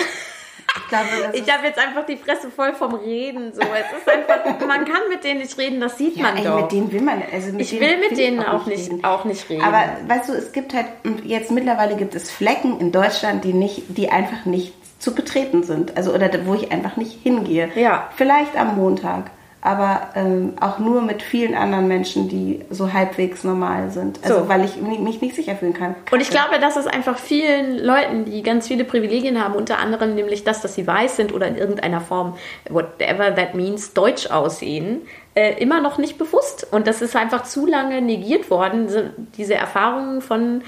[0.75, 3.53] Ich, glaube, ich habe jetzt einfach die Fresse voll vom Reden.
[3.53, 3.61] So.
[3.61, 6.61] Es ist einfach, man kann mit denen nicht reden, das sieht ja, man ey, doch.
[6.61, 9.03] Mit denen will man, also mit ich will mit denen auch nicht, reden.
[9.05, 9.63] auch nicht reden.
[9.63, 10.87] Aber weißt du, es gibt halt,
[11.23, 15.97] jetzt mittlerweile gibt es Flecken in Deutschland, die nicht, die einfach nicht zu betreten sind.
[15.97, 17.69] Also, oder wo ich einfach nicht hingehe.
[17.75, 18.09] Ja.
[18.15, 19.31] Vielleicht am Montag
[19.65, 24.19] aber ähm, auch nur mit vielen anderen Menschen, die so halbwegs normal sind.
[24.21, 24.49] Also so.
[24.49, 25.95] weil ich mich nicht sicher fühlen kann.
[26.11, 30.15] Und ich glaube, dass es einfach vielen Leuten, die ganz viele Privilegien haben, unter anderem
[30.15, 32.35] nämlich das, dass sie weiß sind oder in irgendeiner Form,
[32.69, 36.67] whatever that means, deutsch aussehen, äh, immer noch nicht bewusst.
[36.69, 38.89] Und das ist einfach zu lange negiert worden,
[39.37, 40.61] diese Erfahrungen von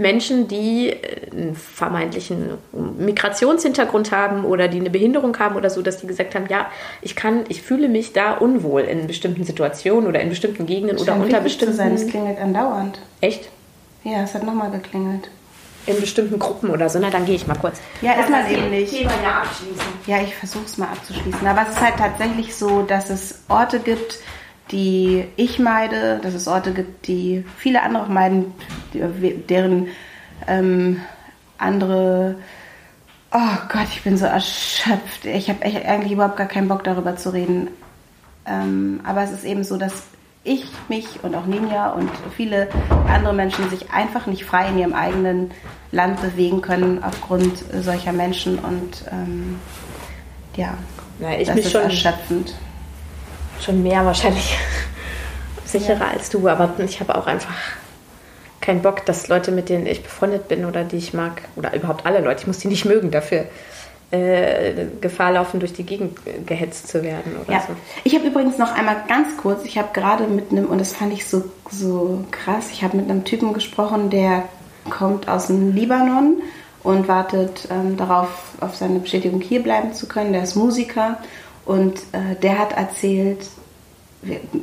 [0.00, 2.58] Menschen, die äh, einen vermeintlichen
[2.98, 6.66] Migrationshintergrund haben oder die eine Behinderung haben oder so, dass die gesagt haben, ja,
[7.02, 11.14] ich kann, ich fühle mich da unwohl in bestimmten Situationen oder in bestimmten Gegenden oder
[11.14, 11.74] unter bestimmten.
[11.74, 12.98] Zu sein, es klingelt andauernd.
[13.20, 13.50] Echt?
[14.02, 15.28] Ja, es hat nochmal geklingelt.
[15.86, 17.80] In bestimmten Gruppen oder so, na dann gehe ich mal kurz.
[18.00, 18.92] Ja, ist man eben nicht.
[18.92, 19.92] Thema ja abschließen.
[20.06, 21.46] Ja, ich versuche es mal abzuschließen.
[21.46, 24.18] Aber es ist halt tatsächlich so, dass es Orte gibt,
[24.70, 28.52] die ich meide, dass es Orte gibt, die viele andere auch meiden,
[29.48, 29.88] deren
[30.46, 31.00] ähm,
[31.58, 32.36] andere.
[33.32, 35.24] Oh Gott, ich bin so erschöpft.
[35.24, 37.68] Ich habe eigentlich überhaupt gar keinen Bock darüber zu reden.
[38.46, 39.92] Ähm, aber es ist eben so, dass
[40.42, 42.68] ich mich und auch Ninja und viele
[43.08, 45.50] andere Menschen sich einfach nicht frei in ihrem eigenen
[45.92, 49.58] Land bewegen können aufgrund solcher Menschen und ähm,
[50.56, 50.78] ja,
[51.20, 52.54] ja ich das ist schon erschöpfend
[53.62, 54.56] schon mehr wahrscheinlich
[55.64, 56.10] sicherer ja.
[56.12, 57.54] als du, aber ich habe auch einfach
[58.60, 62.06] keinen Bock, dass Leute, mit denen ich befreundet bin oder die ich mag, oder überhaupt
[62.06, 63.46] alle Leute, ich muss die nicht mögen dafür,
[64.10, 67.60] äh, Gefahr laufen, durch die Gegend gehetzt zu werden oder ja.
[67.60, 67.74] so.
[68.04, 71.12] Ich habe übrigens noch einmal ganz kurz, ich habe gerade mit einem, und das fand
[71.12, 74.42] ich so, so krass, ich habe mit einem Typen gesprochen, der
[74.90, 76.42] kommt aus dem Libanon
[76.82, 78.28] und wartet ähm, darauf,
[78.60, 80.32] auf seine Bestätigung hier bleiben zu können.
[80.32, 81.18] Der ist Musiker
[81.70, 83.48] und äh, der hat erzählt,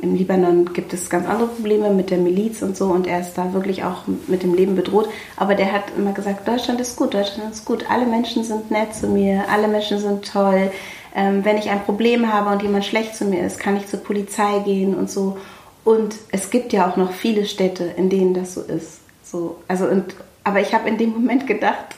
[0.02, 3.32] im Libanon gibt es ganz andere Probleme mit der Miliz und so und er ist
[3.32, 5.08] da wirklich auch mit dem Leben bedroht.
[5.34, 8.94] Aber der hat immer gesagt, Deutschland ist gut, Deutschland ist gut, alle Menschen sind nett
[8.94, 10.70] zu mir, alle Menschen sind toll.
[11.14, 14.00] Ähm, wenn ich ein Problem habe und jemand schlecht zu mir ist, kann ich zur
[14.00, 15.38] Polizei gehen und so.
[15.84, 19.00] Und es gibt ja auch noch viele Städte, in denen das so ist.
[19.24, 21.96] So, also und, aber ich habe in dem Moment gedacht,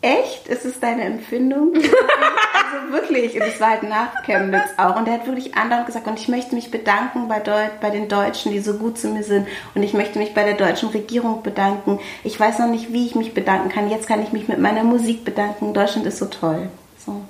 [0.00, 0.46] Echt?
[0.46, 1.74] Ist es deine Empfindung?
[2.72, 3.34] also wirklich.
[3.34, 4.96] Und es war halt nach Chemnitz auch.
[4.96, 8.08] Und er hat wirklich andauernd gesagt, und ich möchte mich bedanken bei, Deut bei den
[8.08, 9.46] Deutschen, die so gut zu mir sind.
[9.74, 11.98] Und ich möchte mich bei der deutschen Regierung bedanken.
[12.24, 13.90] Ich weiß noch nicht, wie ich mich bedanken kann.
[13.90, 15.74] Jetzt kann ich mich mit meiner Musik bedanken.
[15.74, 16.68] Deutschland ist so toll.
[17.04, 17.22] So.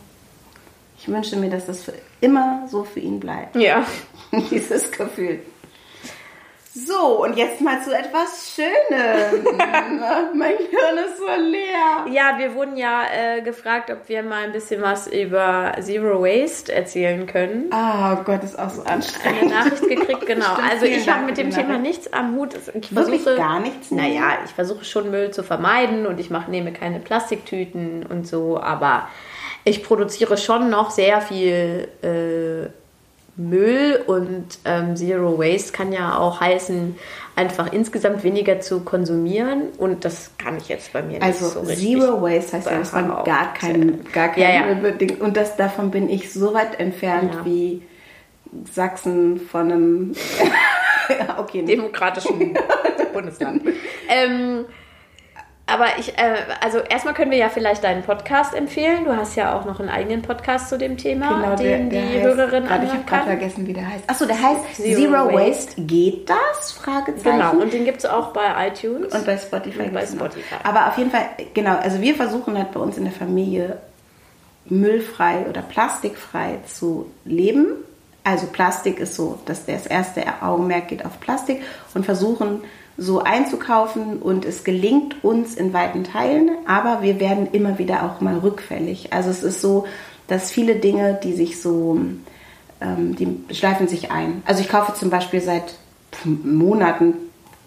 [0.99, 3.57] Ich wünsche mir, dass das für immer so für ihn bleibt.
[3.57, 3.85] Ja.
[4.51, 5.41] Dieses Gefühl.
[6.87, 9.45] So, und jetzt mal zu etwas Schönem.
[10.35, 12.07] mein Hirn ist so leer.
[12.13, 16.73] Ja, wir wurden ja äh, gefragt, ob wir mal ein bisschen was über Zero Waste
[16.73, 17.67] erzählen können.
[17.73, 19.43] Ah, oh Gott, ist auch so anstrengend.
[19.43, 20.53] Eine Nachricht gekriegt, genau.
[20.53, 22.55] Stimmt, also ich habe mit dem Thema nichts am Hut.
[22.75, 23.91] Ich Wirklich versuche, gar nichts?
[23.91, 28.61] Naja, ich versuche schon Müll zu vermeiden und ich mach, nehme keine Plastiktüten und so,
[28.61, 29.09] aber
[29.65, 32.71] ich produziere schon noch sehr viel äh,
[33.39, 36.97] Müll und ähm, Zero Waste kann ja auch heißen,
[37.37, 41.61] einfach insgesamt weniger zu konsumieren und das kann ich jetzt bei mir also nicht so
[41.61, 41.95] richtig.
[41.95, 45.17] Also Zero Waste heißt ja, dass man gar keinen gar kein ja, ja.
[45.21, 47.45] und das davon bin ich so weit entfernt ja.
[47.45, 47.83] wie
[48.73, 50.13] Sachsen von einem
[51.39, 52.57] okay, demokratischen
[53.13, 53.63] Bundesland.
[54.09, 54.65] ähm,
[55.79, 59.05] aber ich, äh, also erstmal können wir ja vielleicht deinen Podcast empfehlen.
[59.05, 62.09] Du hast ja auch noch einen eigenen Podcast zu dem Thema, genau, den der, der
[62.09, 64.05] die heißt, Hörerin anhören Ich habe gerade vergessen, wie der heißt.
[64.09, 65.51] Achso, der heißt Zero, Zero Waste.
[65.51, 65.83] Waste.
[65.83, 66.73] Geht das?
[66.73, 67.39] Fragezeichen.
[67.39, 69.15] Genau, und den gibt es auch bei iTunes.
[69.15, 69.83] Und bei Spotify.
[69.83, 70.57] Und bei Spotify.
[70.65, 73.79] Aber auf jeden Fall, genau, also wir versuchen halt bei uns in der Familie
[74.67, 77.69] müllfrei oder plastikfrei zu leben.
[78.25, 81.63] Also Plastik ist so, dass das erste Augenmerk geht auf Plastik
[81.95, 82.63] und versuchen
[82.99, 88.21] so einzukaufen und es gelingt uns in weiten Teilen, aber wir werden immer wieder auch
[88.21, 89.13] mal rückfällig.
[89.13, 89.87] Also es ist so,
[90.27, 92.01] dass viele Dinge, die sich so,
[92.81, 94.43] ähm, die schleifen sich ein.
[94.45, 95.77] Also ich kaufe zum Beispiel seit
[96.25, 97.15] Monaten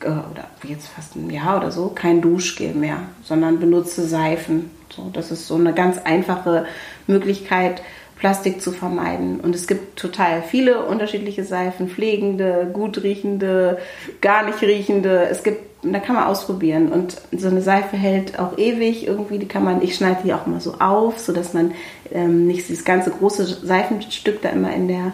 [0.01, 4.69] äh, oder jetzt fast ein Jahr oder so kein Duschgel mehr, sondern benutze Seifen.
[4.93, 6.65] So, das ist so eine ganz einfache
[7.07, 7.81] Möglichkeit,
[8.21, 9.39] Plastik zu vermeiden.
[9.39, 13.79] Und es gibt total viele unterschiedliche Seifen, pflegende, gut riechende,
[14.21, 15.27] gar nicht riechende.
[15.27, 16.91] Es gibt, da kann man ausprobieren.
[16.91, 19.39] Und so eine Seife hält auch ewig irgendwie.
[19.39, 21.71] Die kann man, ich schneide die auch mal so auf, sodass man
[22.11, 25.13] ähm, nicht dieses ganze große Seifenstück da immer in der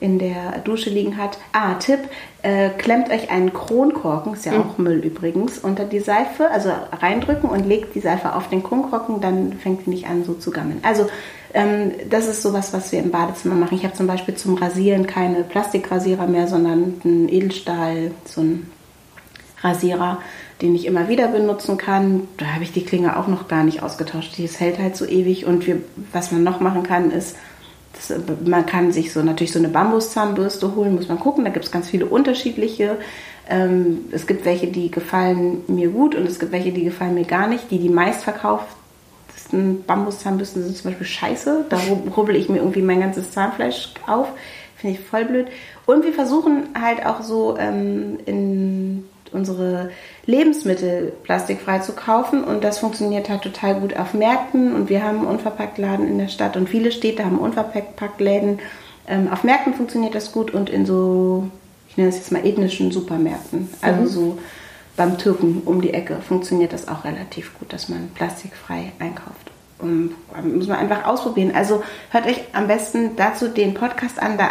[0.00, 1.38] in der Dusche liegen hat.
[1.52, 2.00] Ah, Tipp,
[2.42, 4.60] äh, klemmt euch einen Kronkorken, ist ja mhm.
[4.60, 9.20] auch Müll übrigens, unter die Seife, also reindrücken und legt die Seife auf den Kronkorken,
[9.20, 10.80] dann fängt sie nicht an so zu gammeln.
[10.82, 11.06] Also
[11.54, 13.76] ähm, das ist sowas, was wir im Badezimmer machen.
[13.76, 18.70] Ich habe zum Beispiel zum Rasieren keine Plastikrasierer mehr, sondern einen Edelstahl, so ein
[19.62, 20.18] Rasierer,
[20.60, 22.28] den ich immer wieder benutzen kann.
[22.36, 24.36] Da habe ich die Klinge auch noch gar nicht ausgetauscht.
[24.36, 25.80] Die hält halt so ewig und wir,
[26.12, 27.36] was man noch machen kann, ist
[28.44, 31.44] man kann sich so natürlich so eine Bambuszahnbürste holen, muss man gucken.
[31.44, 32.98] Da gibt es ganz viele unterschiedliche.
[33.48, 37.24] Ähm, es gibt welche, die gefallen mir gut und es gibt welche, die gefallen mir
[37.24, 37.70] gar nicht.
[37.70, 41.66] Die, die meistverkauftesten Bambuszahnbürsten sind zum Beispiel scheiße.
[41.68, 41.78] Da
[42.16, 44.28] rubbel ich mir irgendwie mein ganzes Zahnfleisch auf.
[44.76, 45.46] Finde ich voll blöd.
[45.86, 49.90] Und wir versuchen halt auch so ähm, in unsere
[50.26, 55.18] Lebensmittel plastikfrei zu kaufen und das funktioniert halt total gut auf Märkten und wir haben
[55.18, 58.60] einen Unverpacktladen in der Stadt und viele Städte haben Unverpacktläden.
[59.08, 61.48] Ähm, auf Märkten funktioniert das gut und in so,
[61.88, 64.06] ich nenne es jetzt mal ethnischen Supermärkten, also mhm.
[64.06, 64.38] so
[64.96, 69.50] beim Türken um die Ecke funktioniert das auch relativ gut, dass man plastikfrei einkauft.
[69.78, 71.52] Und muss man einfach ausprobieren.
[71.54, 74.38] Also hört euch am besten dazu den Podcast an.
[74.38, 74.50] Da,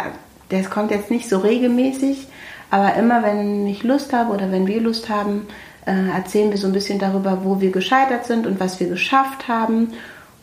[0.52, 2.28] der kommt jetzt nicht so regelmäßig,
[2.70, 5.46] aber immer wenn ich Lust habe oder wenn wir Lust haben,
[5.86, 9.48] äh, erzählen wir so ein bisschen darüber, wo wir gescheitert sind und was wir geschafft
[9.48, 9.92] haben.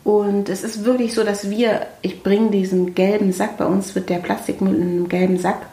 [0.03, 4.09] Und es ist wirklich so, dass wir, ich bringe diesen gelben Sack, bei uns wird
[4.09, 5.65] der Plastikmüll in einem gelben Sack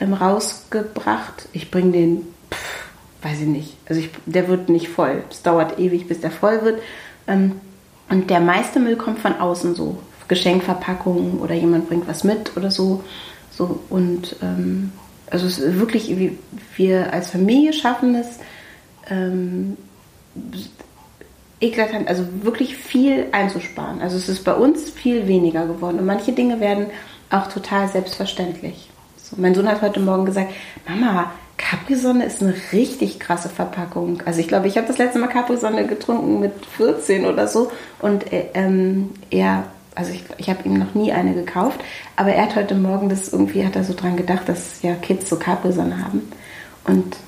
[0.00, 1.48] ähm, rausgebracht.
[1.52, 2.90] Ich bringe den, pff,
[3.22, 5.22] weiß ich nicht, also ich, der wird nicht voll.
[5.30, 6.82] Es dauert ewig, bis der voll wird.
[7.26, 7.60] Ähm,
[8.08, 9.98] und der meiste Müll kommt von außen so.
[10.28, 13.02] Geschenkverpackungen oder jemand bringt was mit oder so.
[13.50, 14.92] so und ähm,
[15.30, 16.14] also es ist wirklich,
[16.76, 18.38] wir als Familie schaffen es,
[19.08, 19.76] ähm,
[21.60, 24.00] eklatant, also wirklich viel einzusparen.
[24.00, 26.86] Also es ist bei uns viel weniger geworden und manche Dinge werden
[27.30, 28.90] auch total selbstverständlich.
[29.16, 30.52] So, mein Sohn hat heute Morgen gesagt,
[30.88, 34.22] Mama, Capri-Sonne ist eine richtig krasse Verpackung.
[34.24, 38.32] Also ich glaube, ich habe das letzte Mal Capri-Sonne getrunken mit 14 oder so und
[38.32, 39.64] äh, ähm, er
[40.00, 41.78] also ich, ich habe ihm noch nie eine gekauft,
[42.16, 45.28] aber er hat heute Morgen das irgendwie, hat er so dran gedacht, dass ja Kids
[45.28, 46.22] so Capri-Sonne haben.
[46.84, 47.18] Und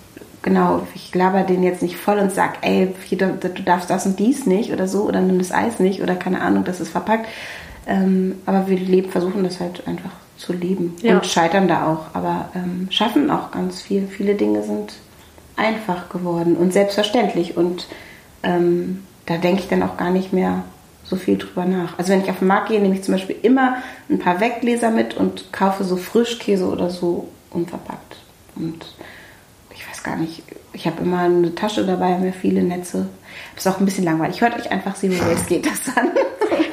[0.41, 4.47] genau, ich laber den jetzt nicht voll und sag, ey, du darfst das und dies
[4.47, 7.27] nicht oder so oder nimm das Eis nicht oder keine Ahnung, das ist verpackt.
[7.87, 11.15] Ähm, aber wir leben, versuchen das halt einfach zu leben ja.
[11.15, 14.07] und scheitern da auch, aber ähm, schaffen auch ganz viel.
[14.09, 14.95] Viele Dinge sind
[15.57, 17.87] einfach geworden und selbstverständlich und
[18.43, 20.65] ähm, da denke ich dann auch gar nicht mehr
[21.13, 21.99] so viel drüber nach.
[21.99, 23.77] Also wenn ich auf den Markt gehe, nehme ich zum Beispiel immer
[24.09, 28.17] ein paar Weggläser mit und kaufe so Frischkäse oder so unverpackt.
[28.57, 28.87] Und
[29.75, 33.09] ich weiß gar nicht, ich habe immer eine Tasche dabei, mir viele Netze.
[33.55, 34.41] Das ist auch ein bisschen langweilig.
[34.41, 36.13] Hört euch einfach Zero Waste geht das an.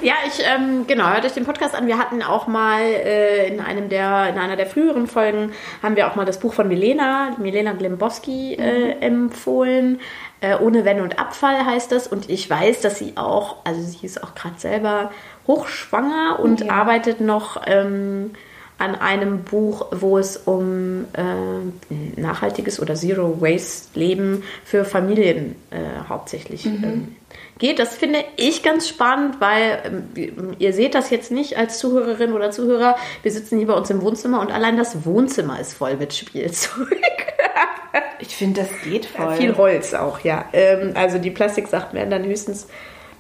[0.02, 1.86] Ja, ich, ähm, genau, hört euch den Podcast an.
[1.86, 5.52] Wir hatten auch mal äh, in einem der, in einer der früheren Folgen
[5.84, 9.02] haben wir auch mal das Buch von Milena, Milena Glembowski äh, mhm.
[9.02, 9.99] empfohlen.
[10.41, 12.08] Äh, ohne Wenn und Abfall heißt das.
[12.08, 15.12] Und ich weiß, dass sie auch, also sie ist auch gerade selber
[15.47, 16.71] hochschwanger und ja.
[16.71, 18.32] arbeitet noch ähm,
[18.80, 26.08] an einem Buch, wo es um äh, nachhaltiges oder Zero Waste Leben für Familien äh,
[26.08, 26.84] hauptsächlich mhm.
[26.84, 27.15] ähm,
[27.58, 27.78] geht.
[27.78, 32.52] Das finde ich ganz spannend, weil ähm, ihr seht das jetzt nicht als Zuhörerin oder
[32.52, 32.95] Zuhörer.
[33.21, 36.88] Wir sitzen hier bei uns im Wohnzimmer und allein das Wohnzimmer ist voll mit Spielzeug.
[38.19, 39.36] ich finde, das geht voll.
[39.36, 40.45] Viel Holz auch, ja.
[40.54, 42.67] Ähm, also die Plastiksachen werden dann höchstens,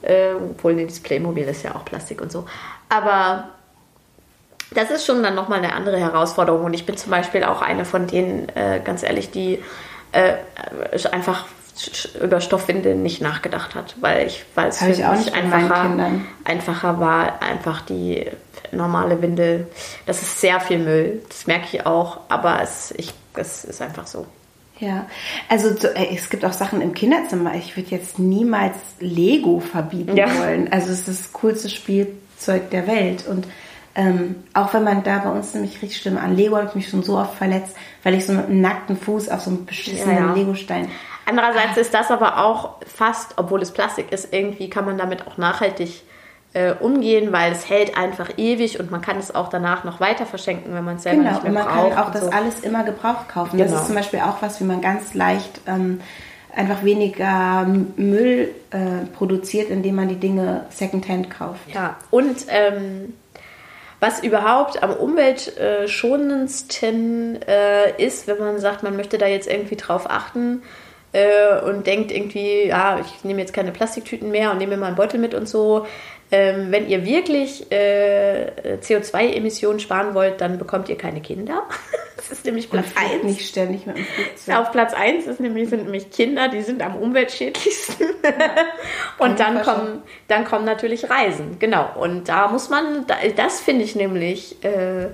[0.01, 2.45] äh, obwohl nee, das Playmobil ist ja auch Plastik und so.
[2.89, 3.49] Aber
[4.71, 6.65] das ist schon dann nochmal eine andere Herausforderung.
[6.65, 9.63] Und ich bin zum Beispiel auch eine von denen, äh, ganz ehrlich, die
[10.11, 10.33] äh,
[11.11, 11.45] einfach
[12.21, 16.11] über Stoffwindeln nicht nachgedacht hat, weil ich, weil es für mich einfacher,
[16.43, 18.25] einfacher war, einfach die
[18.71, 19.67] normale Windel.
[20.05, 24.07] Das ist sehr viel Müll, das merke ich auch, aber es, ich, es ist einfach
[24.07, 24.27] so.
[24.79, 25.07] Ja,
[25.49, 27.55] also äh, es gibt auch Sachen im Kinderzimmer.
[27.55, 30.27] Ich würde jetzt niemals Lego verbieten ja.
[30.39, 30.71] wollen.
[30.71, 33.45] Also es ist das coolste Spielzeug der Welt und
[33.95, 36.87] ähm, auch wenn man da bei uns nämlich richtig schlimm an Lego habe ich mich
[36.87, 40.15] schon so oft verletzt, weil ich so mit einem nackten Fuß auf so einem beschissenen
[40.15, 40.33] ja, ja.
[40.33, 40.89] Lego-Stein.
[41.25, 41.81] Andererseits ah.
[41.81, 46.03] ist das aber auch fast, obwohl es Plastik ist, irgendwie kann man damit auch nachhaltig
[46.53, 50.25] äh, umgehen, weil es hält einfach ewig und man kann es auch danach noch weiter
[50.25, 51.67] verschenken, wenn man es selber genau, nicht mehr braucht.
[51.67, 52.31] Genau, und man kann auch das so.
[52.31, 53.57] alles immer gebraucht kaufen.
[53.57, 53.69] Genau.
[53.69, 56.01] Das ist zum Beispiel auch was, wie man ganz leicht ähm,
[56.55, 61.69] einfach weniger Müll äh, produziert, indem man die Dinge secondhand kauft.
[61.73, 63.13] Ja, und ähm,
[63.99, 70.09] was überhaupt am umweltschonendsten äh, ist, wenn man sagt, man möchte da jetzt irgendwie drauf
[70.09, 70.63] achten
[71.11, 74.87] äh, und denkt irgendwie, ja, ich nehme jetzt keine Plastiktüten mehr und nehme mir mal
[74.87, 75.85] einen Beutel mit und so,
[76.31, 81.63] ähm, wenn ihr wirklich äh, CO2-Emissionen sparen wollt, dann bekommt ihr keine Kinder.
[82.15, 83.23] Das ist nämlich Platz 1.
[83.23, 84.57] nicht ständig mit dem Flugzeug.
[84.57, 88.07] Auf Platz 1 ist nämlich, sind nämlich Kinder, die sind am umweltschädlichsten.
[88.23, 88.65] Ja.
[89.17, 91.57] und dann kommen, dann kommen natürlich Reisen.
[91.59, 91.89] Genau.
[91.97, 93.05] Und da muss man,
[93.37, 94.63] das finde ich nämlich.
[94.65, 95.07] Äh,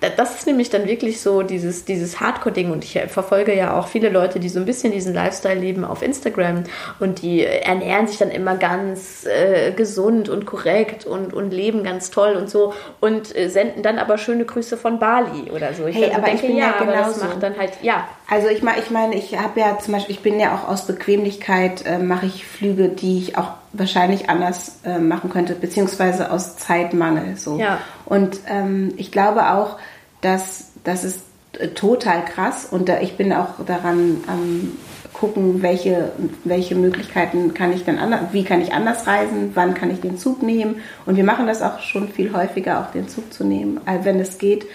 [0.00, 4.08] das ist nämlich dann wirklich so dieses, dieses Hardcore-Ding und ich verfolge ja auch viele
[4.10, 6.64] Leute, die so ein bisschen diesen Lifestyle leben auf Instagram
[7.00, 12.10] und die ernähren sich dann immer ganz äh, gesund und korrekt und, und leben ganz
[12.10, 15.86] toll und so und äh, senden dann aber schöne Grüße von Bali oder so.
[15.86, 18.06] Ich hey, aber denke, ich bin ja, ja aber das macht dann halt, ja.
[18.30, 20.86] Also ich meine, ich meine, ich habe ja zum Beispiel, ich bin ja auch aus
[20.86, 26.58] Bequemlichkeit, äh, mache ich Flüge, die ich auch wahrscheinlich anders äh, machen könnte, beziehungsweise aus
[26.58, 27.58] Zeitmangel so.
[27.58, 27.80] Ja.
[28.04, 29.78] Und ähm, ich glaube auch,
[30.20, 31.22] dass das ist
[31.58, 34.72] äh, total krass und da, ich bin auch daran am
[35.14, 36.12] gucken, welche,
[36.44, 40.18] welche Möglichkeiten kann ich dann anders, wie kann ich anders reisen, wann kann ich den
[40.18, 43.80] Zug nehmen und wir machen das auch schon viel häufiger, auch den Zug zu nehmen,
[44.02, 44.66] wenn es geht.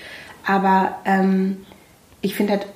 [0.46, 1.66] Aber ähm,
[2.22, 2.68] ich finde halt,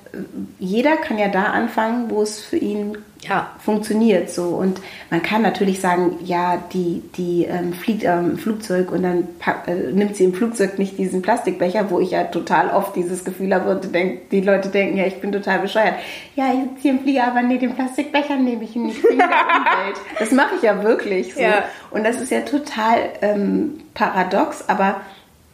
[0.58, 3.50] jeder kann ja da anfangen, wo es für ihn ja.
[3.58, 4.48] funktioniert so.
[4.48, 9.28] Und man kann natürlich sagen, ja, die, die ähm, fliegt am ähm, Flugzeug und dann
[9.38, 13.24] pack, äh, nimmt sie im Flugzeug nicht diesen Plastikbecher, wo ich ja total oft dieses
[13.24, 15.94] Gefühl habe und denk, die Leute denken, ja, ich bin total bescheuert.
[16.36, 19.26] Ja, ich sitze hier im Flieger, aber nee, den Plastikbecher nehme ich nicht wegen der
[19.26, 20.00] Umwelt.
[20.18, 21.40] Das mache ich ja wirklich so.
[21.40, 21.64] Ja.
[21.90, 25.00] Und das ist ja total ähm, paradox, aber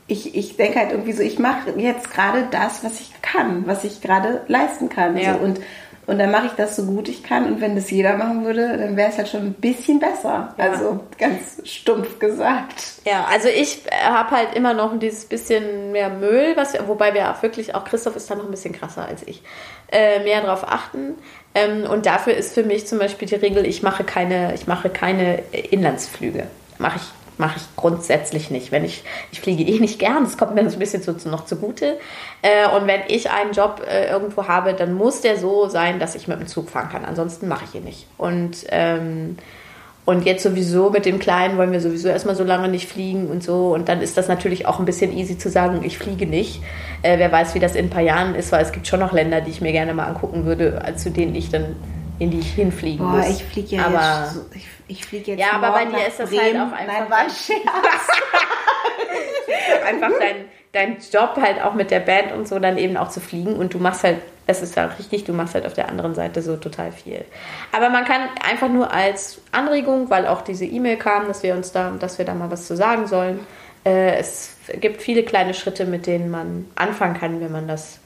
[0.07, 3.85] ich, ich denke halt irgendwie so, ich mache jetzt gerade das, was ich kann, was
[3.85, 5.17] ich gerade leisten kann.
[5.17, 5.35] Ja.
[5.35, 5.41] So.
[5.41, 5.61] Und
[6.07, 7.47] und dann mache ich das so gut ich kann.
[7.47, 10.55] Und wenn das jeder machen würde, dann wäre es halt schon ein bisschen besser.
[10.59, 10.71] Ja.
[10.71, 12.75] Also ganz stumpf gesagt.
[13.07, 17.43] Ja, also ich habe halt immer noch dieses bisschen mehr Müll, was, wobei wir auch
[17.43, 19.43] wirklich, auch Christoph ist da noch ein bisschen krasser als ich,
[19.91, 21.15] äh, mehr darauf achten.
[21.55, 24.91] Ähm, und dafür ist für mich zum Beispiel die Regel, ich mache keine, ich mache
[24.91, 26.47] keine Inlandsflüge.
[26.79, 28.73] Mache ich mache ich grundsätzlich nicht.
[28.73, 31.45] Wenn ich, ich fliege eh nicht gern, das kommt mir so ein bisschen zu, noch
[31.45, 31.99] zugute.
[32.43, 36.15] Äh, und wenn ich einen Job äh, irgendwo habe, dann muss der so sein, dass
[36.15, 37.05] ich mit dem Zug fahren kann.
[37.05, 38.07] Ansonsten mache ich ihn nicht.
[38.19, 39.37] Und, ähm,
[40.05, 43.43] und jetzt sowieso mit dem Kleinen wollen wir sowieso erstmal so lange nicht fliegen und
[43.43, 43.75] so.
[43.75, 46.63] Und dann ist das natürlich auch ein bisschen easy zu sagen, ich fliege nicht.
[47.03, 49.13] Äh, wer weiß, wie das in ein paar Jahren ist, weil es gibt schon noch
[49.13, 51.77] Länder, die ich mir gerne mal angucken würde, zu denen ich dann
[52.19, 53.29] in die ich hinfliegen Boah, muss.
[53.29, 56.21] ich fliege ja aber, jetzt so, ich, ich fliege jetzt Ja, aber bei dir ist
[56.21, 56.61] das Bremen.
[56.61, 57.27] halt auch einfach Nein, war ein
[59.87, 63.21] einfach dein, dein Job halt auch mit der Band und so dann eben auch zu
[63.21, 66.15] fliegen und du machst halt, das ist ja richtig, du machst halt auf der anderen
[66.15, 67.25] Seite so total viel.
[67.73, 71.73] Aber man kann einfach nur als Anregung, weil auch diese E-Mail kam, dass wir uns
[71.73, 73.41] da, dass wir da mal was zu sagen sollen.
[73.85, 77.99] Äh, es gibt viele kleine Schritte, mit denen man anfangen kann, wenn man das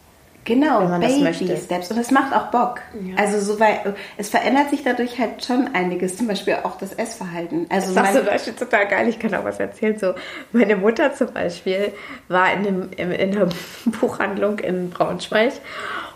[0.48, 1.56] Genau, wenn man Baby das möchte.
[1.58, 1.90] Steps.
[1.90, 2.80] Und es macht auch Bock.
[3.02, 3.16] Ja.
[3.16, 7.66] Also so weil es verändert sich dadurch halt schon einiges, zum Beispiel auch das Essverhalten.
[7.68, 9.08] Also das ist zum Beispiel total geil.
[9.08, 9.98] Ich kann auch was erzählen.
[9.98, 10.14] So
[10.52, 11.92] meine Mutter zum Beispiel
[12.28, 13.50] war in, dem, in, in einer
[14.00, 15.52] Buchhandlung in Braunschweig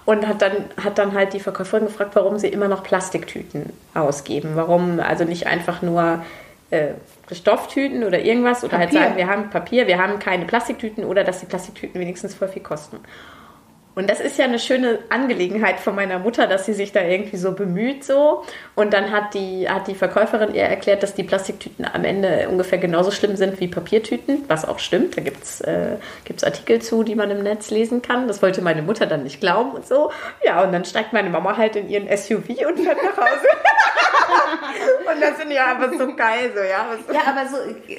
[0.06, 4.52] und hat dann, hat dann halt die Verkäuferin gefragt, warum sie immer noch Plastiktüten ausgeben.
[4.54, 6.22] Warum also nicht einfach nur
[6.70, 6.92] äh,
[7.30, 9.00] Stofftüten oder irgendwas oder halt Papier.
[9.00, 12.48] halt sagen, wir haben Papier, wir haben keine Plastiktüten oder dass die Plastiktüten wenigstens voll
[12.48, 12.96] viel kosten.
[13.94, 17.36] Und das ist ja eine schöne Angelegenheit von meiner Mutter, dass sie sich da irgendwie
[17.36, 18.42] so bemüht so.
[18.74, 22.78] Und dann hat die, hat die Verkäuferin ihr erklärt, dass die Plastiktüten am Ende ungefähr
[22.78, 25.16] genauso schlimm sind wie Papiertüten, was auch stimmt.
[25.16, 25.96] Da gibt es äh,
[26.42, 28.28] Artikel zu, die man im Netz lesen kann.
[28.28, 30.10] Das wollte meine Mutter dann nicht glauben und so.
[30.44, 33.46] Ja, und dann steigt meine Mama halt in ihren SUV und fährt nach Hause.
[35.12, 36.86] und das finde ich einfach so geil so, ja.
[37.12, 37.56] Ja, aber so,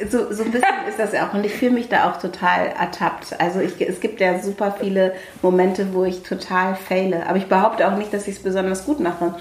[0.09, 1.33] so, so ein bisschen ist das ja auch.
[1.33, 3.39] Und ich fühle mich da auch total ertappt.
[3.39, 7.27] Also ich, es gibt ja super viele Momente, Momente, wo ich total faile.
[7.27, 9.35] Aber ich behaupte auch nicht, dass ich es besonders gut mache.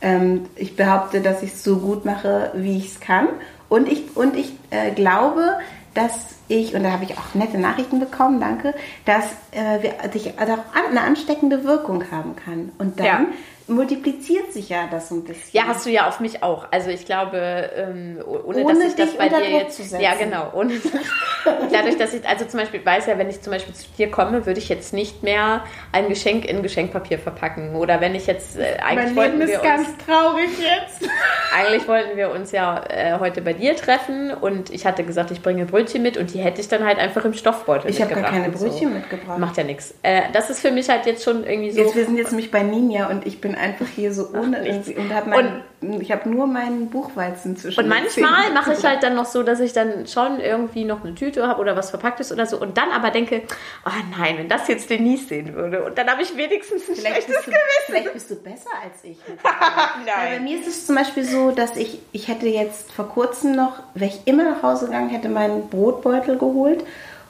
[0.00, 3.28] Ähm, ich behaupte, dass ich es so gut mache, wie ich es kann.
[3.68, 5.58] Und ich, und ich äh, glaube,
[5.94, 10.38] dass ich, und da habe ich auch nette Nachrichten bekommen, danke, dass äh, wir, ich,
[10.38, 10.54] also
[10.88, 12.70] eine ansteckende Wirkung haben kann.
[12.78, 13.20] Und dann ja
[13.68, 15.50] multipliziert sich ja das ein bisschen.
[15.52, 16.66] Ja, hast du ja auf mich auch.
[16.70, 19.80] Also ich glaube, ähm, ohne, ohne, dass ich das bei dir jetzt.
[20.00, 20.50] Ja, genau.
[20.54, 20.74] Ohne,
[21.72, 24.46] dadurch, dass ich, also zum Beispiel weiß ja, wenn ich zum Beispiel zu dir komme,
[24.46, 27.76] würde ich jetzt nicht mehr ein Geschenk in Geschenkpapier verpacken.
[27.76, 31.10] Oder wenn ich jetzt äh, eigentlich mein Leben ist ganz traurig jetzt.
[31.54, 35.42] eigentlich wollten wir uns ja äh, heute bei dir treffen und ich hatte gesagt, ich
[35.42, 38.20] bringe Brötchen mit und die hätte ich dann halt einfach im Stoffbeutel ich mitgebracht.
[38.20, 38.94] Ich habe gar keine Brötchen so.
[38.94, 39.38] mitgebracht.
[39.38, 39.94] Macht ja nichts.
[40.02, 41.80] Äh, das ist für mich halt jetzt schon irgendwie so.
[41.80, 44.96] Jetzt, wir sind jetzt nämlich bei Ninja und ich bin einfach hier so ohne irgendwie
[44.96, 47.80] und habe mein, ich habe nur meinen Buchweizen zwischen.
[47.80, 51.14] Und manchmal mache ich halt dann noch so, dass ich dann schon irgendwie noch eine
[51.14, 53.42] Tüte habe oder was verpacktes oder so und dann aber denke,
[53.84, 57.24] oh nein, wenn das jetzt Denise sehen würde und dann habe ich wenigstens ein vielleicht
[57.24, 57.60] schlechtes du, Gewissen.
[57.86, 59.18] Vielleicht bist du besser als ich.
[59.42, 60.38] nein.
[60.38, 63.74] Bei mir ist es zum Beispiel so, dass ich, ich hätte jetzt vor kurzem noch,
[63.94, 66.84] wäre ich immer nach Hause gegangen, hätte meinen Brotbeutel geholt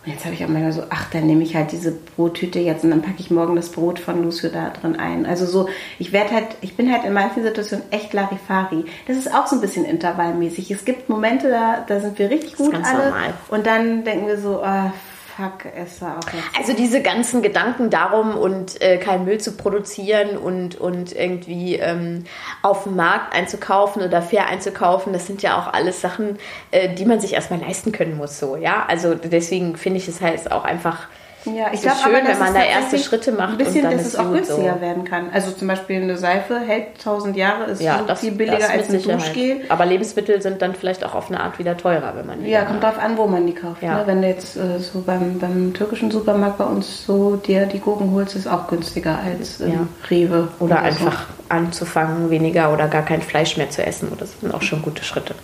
[0.08, 2.82] und jetzt habe ich auch mal so, ach, dann nehme ich halt diese Brottüte jetzt
[2.82, 5.26] und dann packe ich morgen das Brot von Lucio da drin ein.
[5.26, 8.86] Also so, ich werde halt, ich bin halt in manchen Situationen echt Larifari.
[9.06, 10.70] Das ist auch so ein bisschen intervallmäßig.
[10.70, 13.10] Es gibt Momente, da, da sind wir richtig gut alle.
[13.10, 13.34] Normal.
[13.50, 14.90] Und dann denken wir so, oh,
[15.38, 16.58] fuck, es war auch jetzt.
[16.58, 22.24] Also diese ganzen Gedanken darum und äh, keinen Müll zu produzieren und, und irgendwie ähm,
[22.62, 26.38] auf dem Markt einzukaufen oder fair einzukaufen, das sind ja auch alles Sachen,
[26.72, 28.40] äh, die man sich erstmal leisten können muss.
[28.40, 31.06] So, ja, also deswegen finde ich es halt auch einfach
[31.54, 33.52] ja, ich glaube, schön, aber, wenn man da erste Schritte macht.
[33.52, 34.80] Ein bisschen, und dann dass es auch günstiger so.
[34.80, 35.30] werden kann.
[35.32, 39.02] Also zum Beispiel eine Seife hält 1000 Jahre, ist ja, das, viel billiger als ein
[39.02, 39.62] Duschgel.
[39.68, 42.64] Aber Lebensmittel sind dann vielleicht auch auf eine Art wieder teurer, wenn man die Ja,
[42.64, 43.82] kommt drauf an, wo man die kauft.
[43.82, 43.98] Ja.
[43.98, 44.02] Ne?
[44.06, 48.12] Wenn du jetzt äh, so beim, beim türkischen Supermarkt bei uns so dir die Gurken
[48.12, 49.88] holst, ist auch günstiger als im ja.
[50.10, 50.48] Rewe.
[50.58, 51.34] Oder, oder einfach so.
[51.48, 54.10] anzufangen, weniger oder gar kein Fleisch mehr zu essen.
[54.18, 55.34] Das sind auch schon gute Schritte.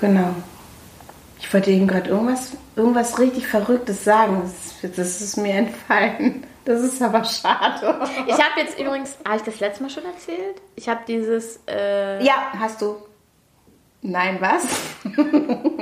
[0.00, 0.34] Genau.
[1.40, 4.42] Ich wollte eben gerade irgendwas, irgendwas richtig Verrücktes sagen.
[4.42, 6.44] Das, das, ist mir entfallen.
[6.64, 8.00] Das ist aber schade.
[8.26, 10.60] Ich habe jetzt übrigens, habe ich das letzte Mal schon erzählt?
[10.76, 11.58] Ich habe dieses.
[11.66, 12.96] Äh ja, hast du.
[14.02, 14.64] Nein, was?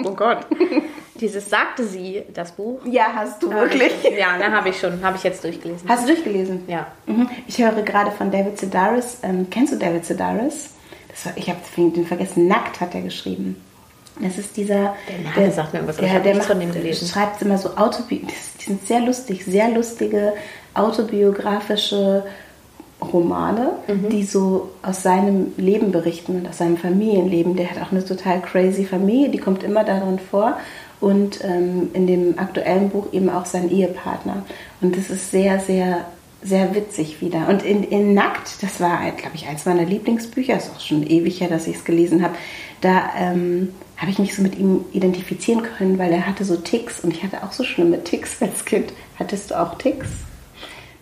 [0.05, 0.47] oh Gott.
[1.21, 2.81] Dieses sagte sie, das Buch.
[2.85, 3.93] Ja, hast du wirklich?
[4.03, 5.89] Ich, ja, ne, habe ich schon, habe ich jetzt durchgelesen.
[5.89, 6.65] Hast du durchgelesen?
[6.69, 6.87] Ja.
[7.07, 7.29] Mhm.
[7.47, 9.19] Ich höre gerade von David Sedaris.
[9.23, 10.75] Ähm, kennst du David Sedaris?
[11.25, 12.47] War, ich habe den vergessen.
[12.47, 13.61] Nackt hat er geschrieben.
[14.21, 14.95] Das ist dieser.
[15.09, 17.07] Der Name der, sagt mir irgendwas, der, der macht, von dem gelesen.
[17.07, 18.27] schreibt immer so Autobi
[18.61, 20.35] die sind sehr lustig, sehr lustige
[20.75, 22.25] autobiografische
[23.01, 24.09] Romane, mhm.
[24.09, 27.57] die so aus seinem Leben berichten und aus seinem Familienleben.
[27.57, 30.59] Der hat auch eine total crazy Familie, die kommt immer darin vor.
[31.01, 34.43] Und ähm, in dem aktuellen Buch eben auch sein Ehepartner.
[34.81, 36.07] Und das ist sehr, sehr,
[36.43, 37.49] sehr witzig wieder.
[37.49, 41.41] Und in, in Nackt, das war, glaube ich, eins meiner Lieblingsbücher, ist auch schon ewig
[41.41, 42.35] her, dass ich es gelesen habe.
[42.81, 43.69] Da ähm,
[43.99, 47.23] habe ich mich so mit ihm identifizieren können, weil er hatte so Ticks und ich
[47.23, 48.93] hatte auch so schlimme Ticks als Kind.
[49.19, 50.09] Hattest du auch Ticks?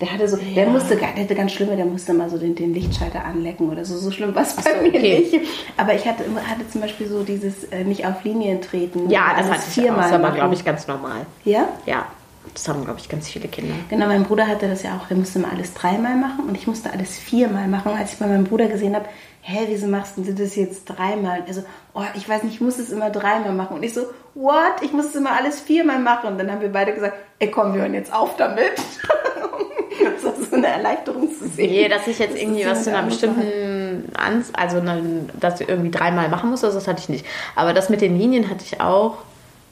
[0.01, 0.55] Der hatte so, ja.
[0.55, 3.83] der musste, der hatte ganz schlimme, der musste mal so den, den Lichtschalter anlecken oder
[3.83, 3.97] so.
[3.97, 5.21] So schlimm war es bei so, mir okay.
[5.21, 5.49] nicht.
[5.79, 9.09] Aber ich hatte, hatte zum Beispiel so dieses äh, nicht auf Linien treten.
[9.09, 9.97] Ja, das hatte ich auch.
[9.97, 11.25] Das war, glaube ich, ganz normal.
[11.45, 11.69] Ja?
[11.87, 12.07] Ja.
[12.55, 13.75] Das haben, glaube ich, ganz viele Kinder.
[13.89, 15.09] Genau, mein Bruder hatte das ja auch.
[15.09, 17.93] Der musste mal alles dreimal machen und ich musste alles viermal machen.
[17.93, 19.07] Als ich bei meinem Bruder gesehen habe,
[19.43, 21.45] hä, wieso machst du das jetzt dreimal?
[21.47, 21.63] Also,
[21.95, 23.77] oh, ich weiß nicht, ich muss es immer dreimal machen.
[23.77, 24.03] Und ich so,
[24.35, 24.83] what?
[24.83, 26.31] Ich muss es immer alles viermal machen.
[26.31, 28.73] Und dann haben wir beide gesagt, ey, komm, wir hören jetzt auf damit.
[30.15, 31.71] das war so eine Erleichterung zu sehen.
[31.71, 35.65] Nee, dass ich jetzt das irgendwie was zu einer bestimmten, Ans also eine, dass du
[35.65, 37.27] irgendwie dreimal machen musst, also das hatte ich nicht.
[37.55, 39.19] Aber das mit den Linien hatte ich auch.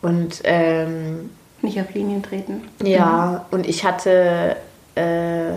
[0.03, 1.31] Und, ähm,
[1.65, 2.63] Nicht auf Linien treten.
[2.83, 3.59] Ja, mhm.
[3.59, 4.57] und ich hatte,
[4.95, 5.55] äh,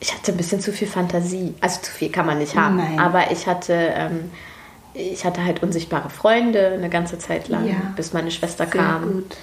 [0.00, 1.54] ich hatte ein bisschen zu viel Fantasie.
[1.60, 2.76] Also zu viel kann man nicht haben.
[2.76, 2.98] Nein.
[2.98, 4.30] Aber ich hatte, ähm,
[4.92, 9.12] ich hatte halt unsichtbare Freunde eine ganze Zeit lang, ja, bis meine Schwester kam.
[9.12, 9.36] Gut.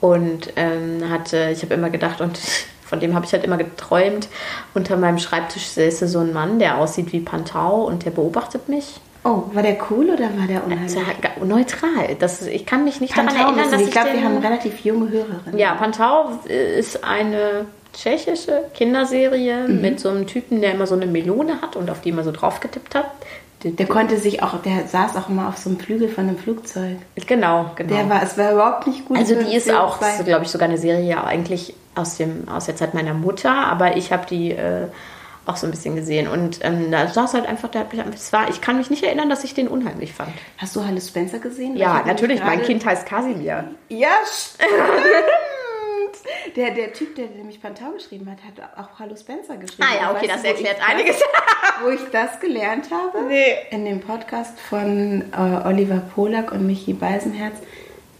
[0.00, 2.38] Und ähm, hatte, ich habe immer gedacht, und
[2.84, 4.28] von dem habe ich halt immer geträumt,
[4.74, 9.00] unter meinem Schreibtisch säße so ein Mann, der aussieht wie Pantau und der beobachtet mich.
[9.26, 10.94] Oh, war der cool oder war der unheimlich?
[11.42, 12.14] Neutral.
[12.20, 13.88] Das, ich kann mich nicht Pantau daran erinnern, dass ich.
[13.88, 15.58] Ich glaube, wir haben relativ junge Hörerinnen.
[15.58, 19.80] Ja, Pantau ist eine tschechische Kinderserie mhm.
[19.80, 22.30] mit so einem Typen, der immer so eine Melone hat und auf die immer so
[22.30, 23.06] drauf getippt hat.
[23.64, 26.98] Der konnte sich auch, der saß auch immer auf so einem Flügel von einem Flugzeug.
[27.26, 27.94] Genau, genau.
[27.94, 29.16] Der war, es war überhaupt nicht gut.
[29.16, 32.94] Also die ist auch, glaube ich, sogar eine Serie eigentlich aus, dem, aus der Zeit
[32.94, 34.86] meiner Mutter, aber ich habe die äh,
[35.46, 36.28] auch so ein bisschen gesehen.
[36.28, 39.44] Und ähm, da saß halt einfach, der, es war, ich kann mich nicht erinnern, dass
[39.44, 40.32] ich den unheimlich fand.
[40.58, 41.76] Hast du Halle Spencer gesehen?
[41.76, 43.64] Ja, natürlich, mein Kind heißt Casimir.
[43.88, 44.70] Ja, stimmt.
[46.56, 49.88] Der, der Typ, der nämlich Pantau geschrieben hat, hat auch Hallo Spencer geschrieben.
[49.88, 51.16] Ah ja, okay, das erklärt einiges.
[51.82, 53.26] wo ich das gelernt habe?
[53.28, 53.54] Nee.
[53.70, 57.56] In dem Podcast von äh, Oliver Polak und Michi Beisenherz.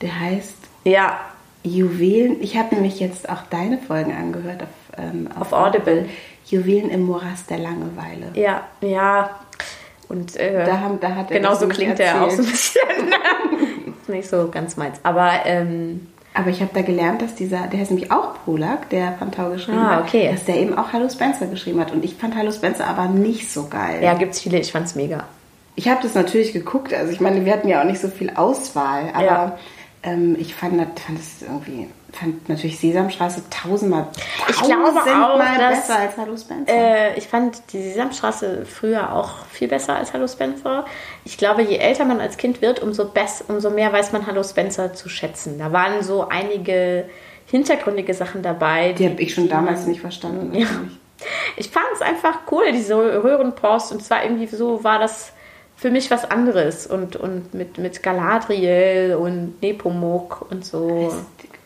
[0.00, 1.18] Der heißt ja.
[1.62, 2.40] Juwelen.
[2.42, 6.08] Ich habe nämlich jetzt auch deine Folgen angehört auf, ähm, auf, auf Audible.
[6.46, 8.30] Juwelen im Morast der Langeweile.
[8.34, 9.30] Ja, ja.
[10.08, 12.10] Und äh, da, haben, da hat er genau so klingt erzählt.
[12.10, 12.82] er auch so ein bisschen.
[14.08, 14.98] nicht so ganz meins.
[15.02, 19.12] Aber ähm, aber ich habe da gelernt, dass dieser, der ist nämlich auch Polak, der
[19.12, 20.28] Pantau geschrieben ah, okay.
[20.28, 21.92] hat, dass der eben auch Hallo Spencer geschrieben hat.
[21.92, 24.02] Und ich fand Hallo Spencer aber nicht so geil.
[24.02, 25.24] Ja, gibt's viele, ich fand's mega.
[25.76, 28.30] Ich habe das natürlich geguckt, also ich meine, wir hatten ja auch nicht so viel
[28.30, 29.58] Auswahl, aber ja.
[30.02, 34.08] ähm, ich fand, fand das irgendwie fand natürlich Sesamstraße tausendmal,
[34.48, 36.72] Ich glaube auch, tausendmal dass, besser als Hallo Spencer.
[36.72, 40.86] Äh, ich fand die Sesamstraße früher auch viel besser als Hallo Spencer.
[41.24, 44.42] Ich glaube, je älter man als Kind wird, umso, bess, umso mehr weiß man Hallo
[44.42, 45.58] Spencer zu schätzen.
[45.58, 47.04] Da waren so einige
[47.46, 48.92] hintergründige Sachen dabei.
[48.92, 50.54] die habe ich schon damals nicht verstanden.
[50.58, 50.66] Ja.
[51.56, 53.90] Ich fand es einfach cool, diese Röhrenpost.
[53.90, 55.32] Und zwar irgendwie so war das
[55.74, 56.86] für mich was anderes.
[56.86, 61.14] Und, und mit, mit Galadriel und Nepomuk und so.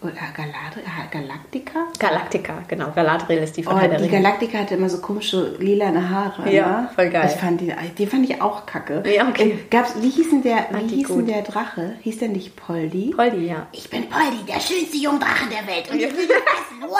[0.03, 1.87] Oder Galadri ah, Galactica?
[1.99, 2.91] Galactica, genau.
[2.95, 4.09] Galadriel ist die von Oh, die.
[4.09, 6.51] Galactica hatte immer so komische lilane Haare.
[6.51, 6.91] Ja, ne?
[6.95, 7.31] voll geil.
[7.35, 9.03] Ich fand die, die fand ich auch kacke.
[9.07, 9.51] Ja, okay.
[9.51, 11.29] Äh, Gab's, wie hieß denn der, Fand wie die hieß denn gut.
[11.29, 11.97] der Drache?
[12.01, 13.13] Hieß der nicht Poldi?
[13.15, 13.67] Poldi, ja.
[13.73, 15.91] Ich bin Poldi, der schönste Jungdrache der Welt.
[15.91, 16.89] Und ich will was.
[16.89, 16.99] Wow!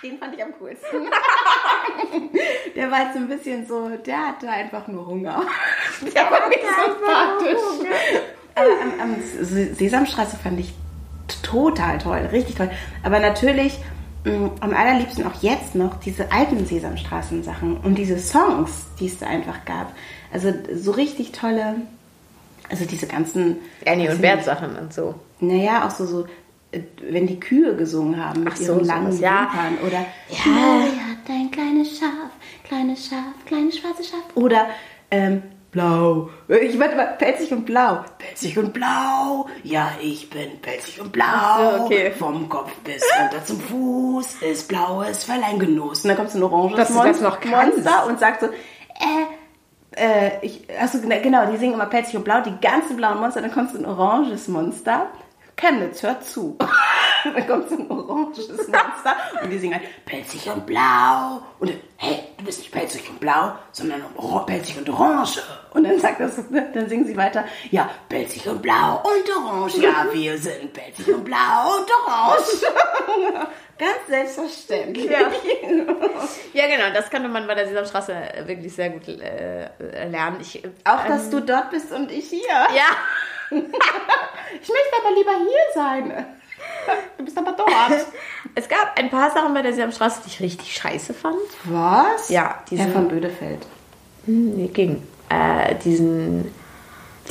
[0.00, 0.86] Den fand ich am coolsten.
[2.76, 5.42] der war jetzt so ein bisschen so, der hatte einfach nur Hunger.
[6.14, 7.90] Der war nicht sympathisch.
[8.54, 10.72] Aber am, am Se- Sesamstraße fand ich
[11.42, 12.70] total toll, richtig toll.
[13.02, 13.78] Aber natürlich
[14.24, 19.26] mh, am allerliebsten auch jetzt noch diese alten Sesamstraßen-Sachen und diese Songs, die es da
[19.26, 19.92] einfach gab.
[20.32, 21.76] Also so richtig tolle,
[22.70, 23.56] also diese ganzen...
[23.86, 25.14] Annie und Bert Sachen und so.
[25.40, 26.26] naja, auch so, so,
[26.72, 29.50] äh, wenn die Kühe gesungen haben mit Ach so, ihren langen sowas, ja.
[29.52, 29.86] Wimpern.
[29.86, 30.50] Oder Ja.
[30.52, 32.30] Mary hat ein kleines Schaf,
[32.64, 34.22] kleines Schaf, kleines schwarzes Schaf.
[34.34, 34.68] Oder
[35.10, 36.30] ähm, blau.
[36.48, 38.04] Ich warte mal, pelzig und blau.
[38.18, 39.46] Pelzig und blau.
[39.62, 41.78] Ja, ich bin pelzig und blau.
[41.78, 42.10] So, okay.
[42.10, 46.04] Vom Kopf bis runter zum Fuß ist blaues Fell ein Genuss.
[46.04, 47.76] Und dann kommt so ein oranges Dass du das noch kannst.
[47.76, 49.26] Monster und sagt so, äh,
[49.96, 53.52] äh, ich, achso, genau, die singen immer pelzig und blau, die ganzen blauen Monster, dann
[53.52, 55.08] kommt so ein oranges Monster.
[55.56, 56.56] Chemnitz, hört zu.
[57.34, 61.42] dann kommt so ein oranges Monster und die singen halt pelzig und blau.
[61.58, 64.02] Und dann, hey, du bist nicht pelzig und blau, sondern
[64.46, 65.42] pelzig und orange.
[65.72, 69.78] Und dann sagt das, dann singen sie weiter, ja, pelzig und blau und orange.
[69.78, 73.46] Ja, wir sind pelzig und blau und orange.
[73.78, 75.10] Ganz selbstverständlich.
[75.10, 75.20] Ja.
[76.52, 78.14] Ja, genau, das konnte man bei der Sesamstraße
[78.44, 79.70] wirklich sehr gut äh,
[80.06, 80.38] lernen.
[80.40, 82.40] Ich, Auch, dass du dort bist und ich hier.
[82.48, 82.96] ja,
[83.50, 86.26] Ich möchte aber lieber hier sein.
[87.18, 87.70] Du bist aber dort.
[88.54, 91.36] es gab ein paar Sachen bei der Sesamstraße, die ich richtig scheiße fand.
[91.64, 92.28] Was?
[92.28, 93.66] Ja, diese- Herr von Bödefeld.
[94.26, 95.02] Hm, Nee, ging.
[95.28, 96.52] Äh, diesen,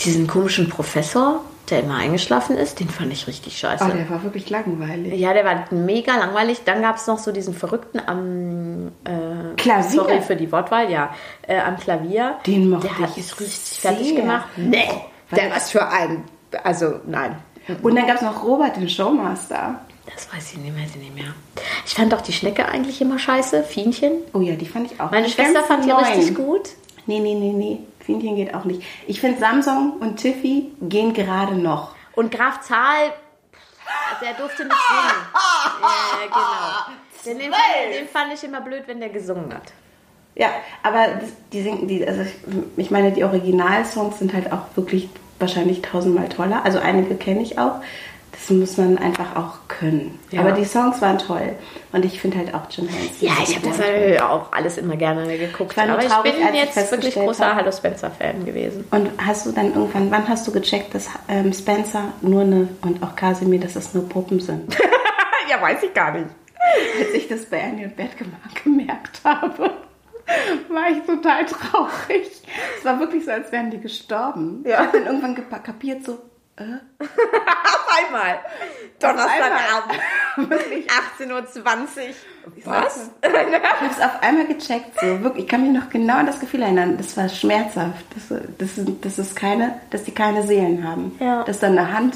[0.03, 3.83] diesen komischen Professor, der immer eingeschlafen ist, den fand ich richtig scheiße.
[3.87, 5.19] Oh, der war wirklich langweilig.
[5.19, 6.61] Ja, der war mega langweilig.
[6.65, 9.89] Dann gab es noch so diesen Verrückten am äh, Klavier.
[9.89, 11.13] Sorry für die Wortwahl, ja.
[11.47, 12.37] Äh, am Klavier.
[12.47, 13.91] Den mochte Der hat ich mich richtig sehr.
[13.91, 14.47] fertig gemacht.
[14.55, 14.87] Nee,
[15.35, 16.23] der was für ein.
[16.63, 17.35] Also, nein.
[17.81, 19.79] Und dann gab es noch Robert, den Showmaster.
[20.13, 21.33] Das weiß ich nicht mehr, nicht mehr.
[21.85, 23.63] Ich fand doch die Schnecke eigentlich immer scheiße.
[23.63, 24.13] Fienchen.
[24.33, 25.11] Oh ja, die fand ich auch.
[25.11, 26.05] Meine Die Schwester fand die neuen.
[26.05, 26.69] richtig gut.
[27.05, 27.79] Nee, nee, nee, nee.
[27.99, 28.81] Fienchen geht auch nicht.
[29.07, 31.95] Ich finde Samsung und Tiffy gehen gerade noch.
[32.15, 33.13] Und Graf Zahl,
[34.21, 35.21] der durfte nicht singen.
[35.81, 36.99] ja, genau.
[37.25, 39.73] Den, den, fand, den fand ich immer blöd, wenn der gesungen hat.
[40.35, 40.49] Ja,
[40.83, 41.19] aber
[41.51, 42.21] die singen, die, also
[42.77, 45.09] ich meine, die Originalsongs sind halt auch wirklich
[45.39, 46.63] wahrscheinlich tausendmal toller.
[46.65, 47.75] Also einige kenne ich auch.
[48.31, 50.17] Das muss man einfach auch können.
[50.31, 50.39] Ja.
[50.41, 51.55] Aber die Songs waren toll.
[51.91, 53.27] Und ich finde halt auch Jim Henson.
[53.27, 55.73] Ja, ich habe das halt auch alles immer gerne geguckt.
[55.75, 58.85] Ich Aber ich bin jetzt wirklich großer Hallo Spencer-Fan gewesen.
[58.91, 63.03] Und hast du dann irgendwann, wann hast du gecheckt, dass ähm, Spencer nur eine und
[63.03, 64.73] auch Casimir, dass das nur Puppen sind?
[65.49, 66.27] ja, weiß ich gar nicht.
[66.99, 68.31] Als ich das bei Annie und Bert gem-
[68.63, 69.71] gemerkt habe,
[70.69, 72.29] war ich total traurig.
[72.77, 74.63] Es war wirklich so, als wären die gestorben.
[74.65, 74.71] Ja.
[74.81, 76.19] Ich habe dann irgendwann kapiert, so,
[76.57, 76.63] äh,
[77.03, 78.39] Auf einmal.
[78.99, 79.99] Donnerstagabend.
[80.49, 80.87] wirklich.
[80.89, 81.45] 18.20 Uhr.
[82.65, 83.09] Was?
[83.21, 85.43] Ich habe es auf einmal gecheckt, so wirklich.
[85.45, 86.97] Ich kann mich noch genau an das Gefühl erinnern.
[86.97, 88.05] Das war schmerzhaft.
[88.15, 91.15] Das, das, ist- das ist keine, dass die keine Seelen haben.
[91.19, 91.43] Ja.
[91.43, 92.15] Dass da eine Hand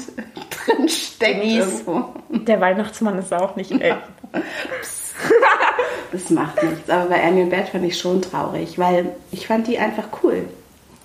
[0.66, 2.14] drin steckt irgendwo.
[2.30, 3.96] Der Weihnachtsmann ist auch nicht echt.
[6.12, 6.88] Das macht nichts.
[6.88, 10.48] Aber bei Annie und Bert fand ich schon traurig, weil ich fand die einfach cool.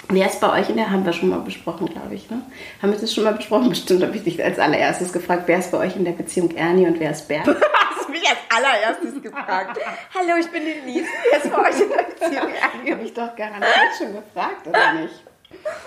[0.07, 2.41] Wer ist bei euch in der, haben wir schon mal besprochen, glaube ich, ne?
[2.81, 3.69] Haben wir das schon mal besprochen?
[3.69, 6.87] Bestimmt habe ich dich als allererstes gefragt, wer ist bei euch in der Beziehung Ernie
[6.87, 7.47] und wer ist Bert?
[7.47, 9.79] Hast du mich als allererstes gefragt.
[10.15, 11.07] Hallo, ich bin die Lies.
[11.31, 12.51] Wer ist bei euch in der Beziehung
[12.91, 15.23] habe ich doch garantiert schon gefragt, oder nicht?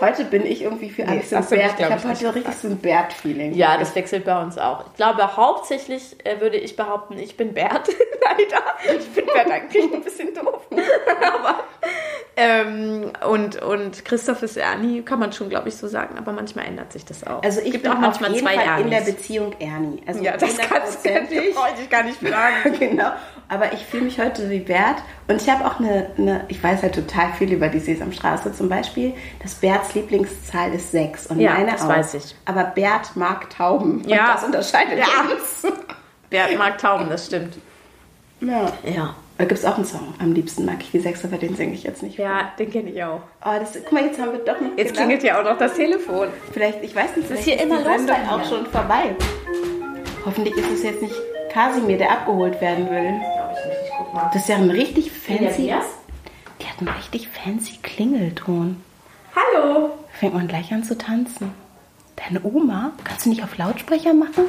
[0.00, 1.74] Heute bin ich irgendwie für alles du mich, Bert.
[1.78, 3.54] Ich habe nicht heute richtig so ein Bert-Feeling.
[3.54, 4.86] Ja, das wechselt bei uns auch.
[4.88, 7.88] Ich glaube, hauptsächlich äh, würde ich behaupten, ich bin Bert.
[8.20, 8.98] Leider.
[8.98, 10.66] Ich bin Bert eigentlich ein bisschen doof.
[11.34, 11.60] aber,
[12.36, 16.16] ähm, und, und Christoph ist Ernie, kann man schon, glaube ich, so sagen.
[16.18, 17.42] Aber manchmal ändert sich das auch.
[17.42, 19.14] Also ich Es gibt bin auch manchmal auf jeden zwei Fall in der Ernies.
[19.14, 20.02] Beziehung Ernie.
[20.06, 21.54] Also Ja, das kannst du, hundertprozentig.
[21.54, 22.78] brauche ich gar nicht fragen.
[22.78, 23.12] genau.
[23.52, 24.96] Aber ich fühle mich heute wie Bert.
[25.28, 28.70] Und ich habe auch eine, eine, ich weiß halt total viel über die Sesamstraße zum
[28.70, 31.88] Beispiel, dass Berts Lieblingszahl ist 6 und Ja, meine das auch.
[31.88, 32.34] weiß ich.
[32.46, 34.02] Aber Bert mag Tauben.
[34.08, 34.28] Ja.
[34.28, 35.06] Und das unterscheidet Ja.
[35.34, 35.70] uns.
[36.30, 37.58] Bert mag Tauben, das stimmt.
[38.40, 38.72] Ja.
[38.84, 39.14] Ja.
[39.36, 40.14] Da gibt es auch einen Song.
[40.18, 42.16] Am liebsten mag ich die Sechs, aber den singe ich jetzt nicht.
[42.18, 43.20] Ja, den kenne ich auch.
[43.44, 45.74] Oh, das, guck mal, jetzt haben wir doch noch Jetzt klingelt ja auch noch das
[45.74, 46.28] Telefon.
[46.52, 48.14] Vielleicht, ich weiß nicht, ist vielleicht hier immer los mir.
[48.32, 49.14] auch schon vorbei.
[50.24, 51.14] Hoffentlich ist es jetzt nicht
[51.52, 53.20] Kasimir, der abgeholt werden will.
[54.12, 55.72] Das ist ja ein richtig fancy.
[56.60, 58.82] Die hat einen richtig fancy Klingelton.
[59.34, 59.90] Hallo.
[60.12, 61.52] Fängt man gleich an zu tanzen.
[62.16, 62.92] Deine Oma?
[63.04, 64.44] Kannst du nicht auf Lautsprecher machen?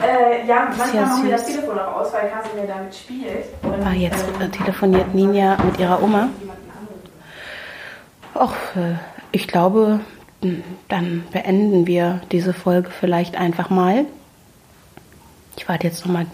[0.00, 1.46] Äh, ja, ja manchmal machen wir das.
[1.46, 3.46] Telefon auch aus, weil Kasimir damit spielt.
[3.62, 6.28] Und, Ah, jetzt äh, äh, telefoniert Ninja mit ihrer Oma.
[8.34, 8.96] Ach, äh,
[9.30, 10.00] ich glaube,
[10.42, 14.06] m, dann beenden wir diese Folge vielleicht einfach mal.
[15.56, 16.26] Ich warte jetzt noch mal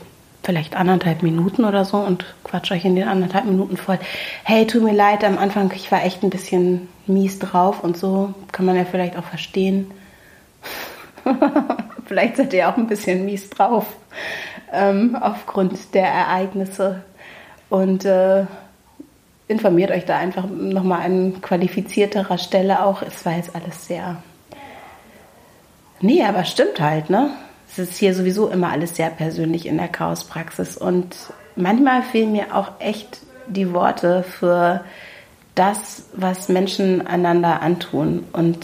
[0.43, 3.99] vielleicht anderthalb Minuten oder so und quatsch euch in den anderthalb Minuten voll.
[4.45, 8.35] Hey, tut mir leid, am Anfang, ich war echt ein bisschen mies drauf und so.
[8.53, 9.91] Kann man ja vielleicht auch verstehen.
[12.07, 13.87] vielleicht seid ihr auch ein bisschen mies drauf
[14.73, 17.03] ähm, aufgrund der Ereignisse.
[17.69, 18.47] Und äh,
[19.47, 23.03] informiert euch da einfach nochmal an qualifizierterer Stelle auch.
[23.03, 24.23] Es war jetzt alles sehr.
[26.01, 27.31] Nee, aber stimmt halt, ne?
[27.71, 30.77] Es ist hier sowieso immer alles sehr persönlich in der Chaospraxis.
[30.77, 31.15] Und
[31.55, 34.85] manchmal fehlen mir auch echt die Worte für
[35.55, 38.25] das, was Menschen einander antun.
[38.33, 38.59] Und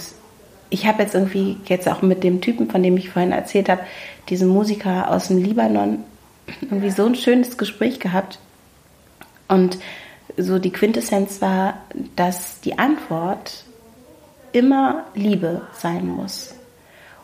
[0.71, 3.83] ich habe jetzt irgendwie, jetzt auch mit dem Typen, von dem ich vorhin erzählt habe,
[4.29, 5.99] diesem Musiker aus dem Libanon,
[6.61, 8.41] irgendwie so ein schönes Gespräch gehabt.
[9.47, 9.79] Und
[10.37, 11.75] so die Quintessenz war,
[12.17, 13.65] dass die Antwort
[14.53, 16.56] immer Liebe sein muss.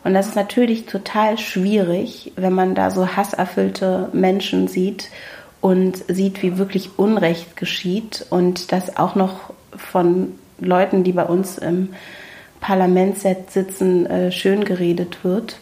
[0.03, 5.09] Und das ist natürlich total schwierig, wenn man da so hasserfüllte Menschen sieht
[5.61, 11.57] und sieht, wie wirklich Unrecht geschieht und das auch noch von Leuten, die bei uns
[11.57, 11.89] im
[12.59, 15.57] Parlament sitzen, äh, schön geredet wird.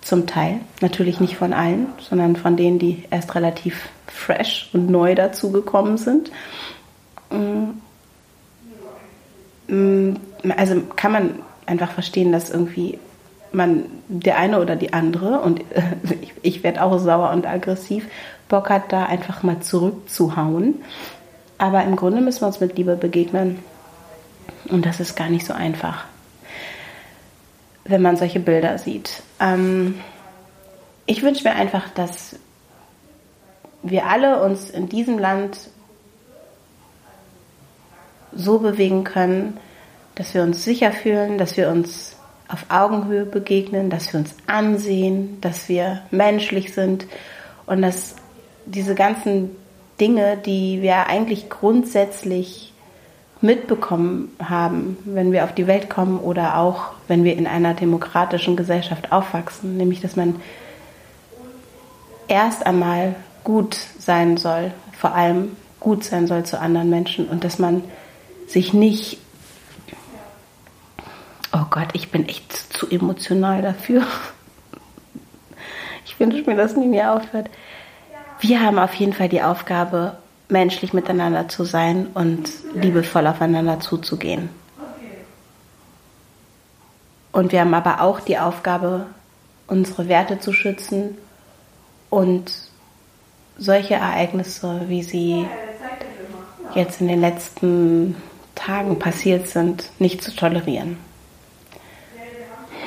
[0.00, 0.60] Zum Teil.
[0.82, 6.30] Natürlich nicht von allen, sondern von denen, die erst relativ fresh und neu dazugekommen sind.
[9.68, 10.16] Mm,
[10.58, 12.98] Also kann man einfach verstehen, dass irgendwie
[13.54, 15.82] man der eine oder die andere und äh,
[16.20, 18.08] ich, ich werde auch sauer und aggressiv
[18.48, 20.82] Bock hat, da einfach mal zurückzuhauen.
[21.58, 23.60] Aber im Grunde müssen wir uns mit Liebe begegnen.
[24.68, 26.04] Und das ist gar nicht so einfach,
[27.84, 29.22] wenn man solche Bilder sieht.
[29.40, 30.00] Ähm,
[31.06, 32.36] ich wünsche mir einfach, dass
[33.82, 35.58] wir alle uns in diesem Land
[38.32, 39.58] so bewegen können,
[40.14, 42.13] dass wir uns sicher fühlen, dass wir uns
[42.48, 47.06] auf Augenhöhe begegnen, dass wir uns ansehen, dass wir menschlich sind
[47.66, 48.16] und dass
[48.66, 49.50] diese ganzen
[50.00, 52.72] Dinge, die wir eigentlich grundsätzlich
[53.40, 58.56] mitbekommen haben, wenn wir auf die Welt kommen oder auch wenn wir in einer demokratischen
[58.56, 60.36] Gesellschaft aufwachsen, nämlich dass man
[62.26, 63.14] erst einmal
[63.44, 67.84] gut sein soll, vor allem gut sein soll zu anderen Menschen und dass man
[68.46, 69.18] sich nicht
[71.74, 74.06] Gott, ich bin echt zu emotional dafür.
[76.06, 77.50] Ich wünsche mir, dass nie mehr aufhört.
[78.38, 80.16] Wir haben auf jeden Fall die Aufgabe,
[80.48, 84.50] menschlich miteinander zu sein und liebevoll aufeinander zuzugehen.
[87.32, 89.06] Und wir haben aber auch die Aufgabe,
[89.66, 91.18] unsere Werte zu schützen
[92.08, 92.52] und
[93.58, 95.44] solche Ereignisse, wie sie
[96.76, 98.14] jetzt in den letzten
[98.54, 100.98] Tagen passiert sind, nicht zu tolerieren.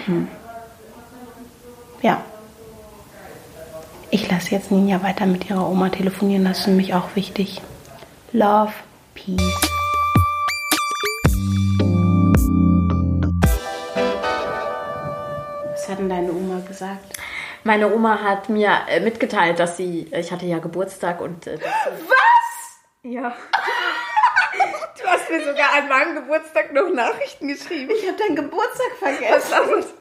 [0.07, 0.27] Hm.
[2.01, 2.23] Ja.
[4.09, 7.61] Ich lasse jetzt Ninja weiter mit ihrer Oma telefonieren, das ist für mich auch wichtig.
[8.31, 8.71] Love,
[9.13, 9.37] Peace.
[15.71, 17.17] Was hat denn deine Oma gesagt?
[17.65, 21.47] Meine Oma hat mir äh, mitgeteilt, dass sie, ich hatte ja Geburtstag und.
[21.47, 22.79] Äh, Was?
[23.03, 23.33] ja.
[25.29, 27.91] Hast mir sogar an meinem Geburtstag noch Nachrichten geschrieben.
[27.97, 29.51] Ich habe deinen Geburtstag vergessen.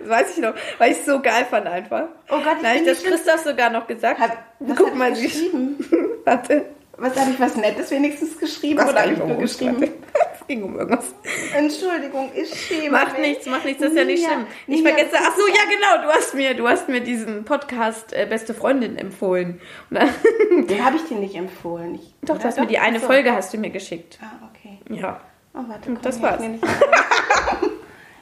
[0.01, 2.05] das weiß ich noch, weil ich es so geil fand einfach.
[2.29, 4.21] Oh Gott, ich Da habe ich bin das Christoph sogar noch gesagt.
[4.21, 5.79] Hab- was Guck hab mal, geschrieben?
[6.25, 6.67] Warte.
[6.99, 9.93] Was habe ich was Nettes wenigstens geschrieben Was oder hab habe ich nur geschrieben?
[10.41, 11.13] Es ging um irgendwas.
[11.57, 13.29] Entschuldigung, ich schäme Macht mich.
[13.29, 14.47] nichts, macht nichts, das ist ja nicht schlimm.
[14.69, 17.45] Ich Ninja, vergesse, das ach so, ja genau, du hast mir, du hast mir diesen
[17.45, 19.61] Podcast äh, Beste Freundin empfohlen.
[19.91, 21.97] Den habe ich dir nicht empfohlen.
[21.97, 23.07] Ich, doch, du hast mir die eine so.
[23.07, 24.21] Folge hast du mir geschickt.
[24.23, 24.79] Ah, okay.
[24.89, 25.21] Ja.
[25.53, 26.41] Oh, warte, komm, das war's.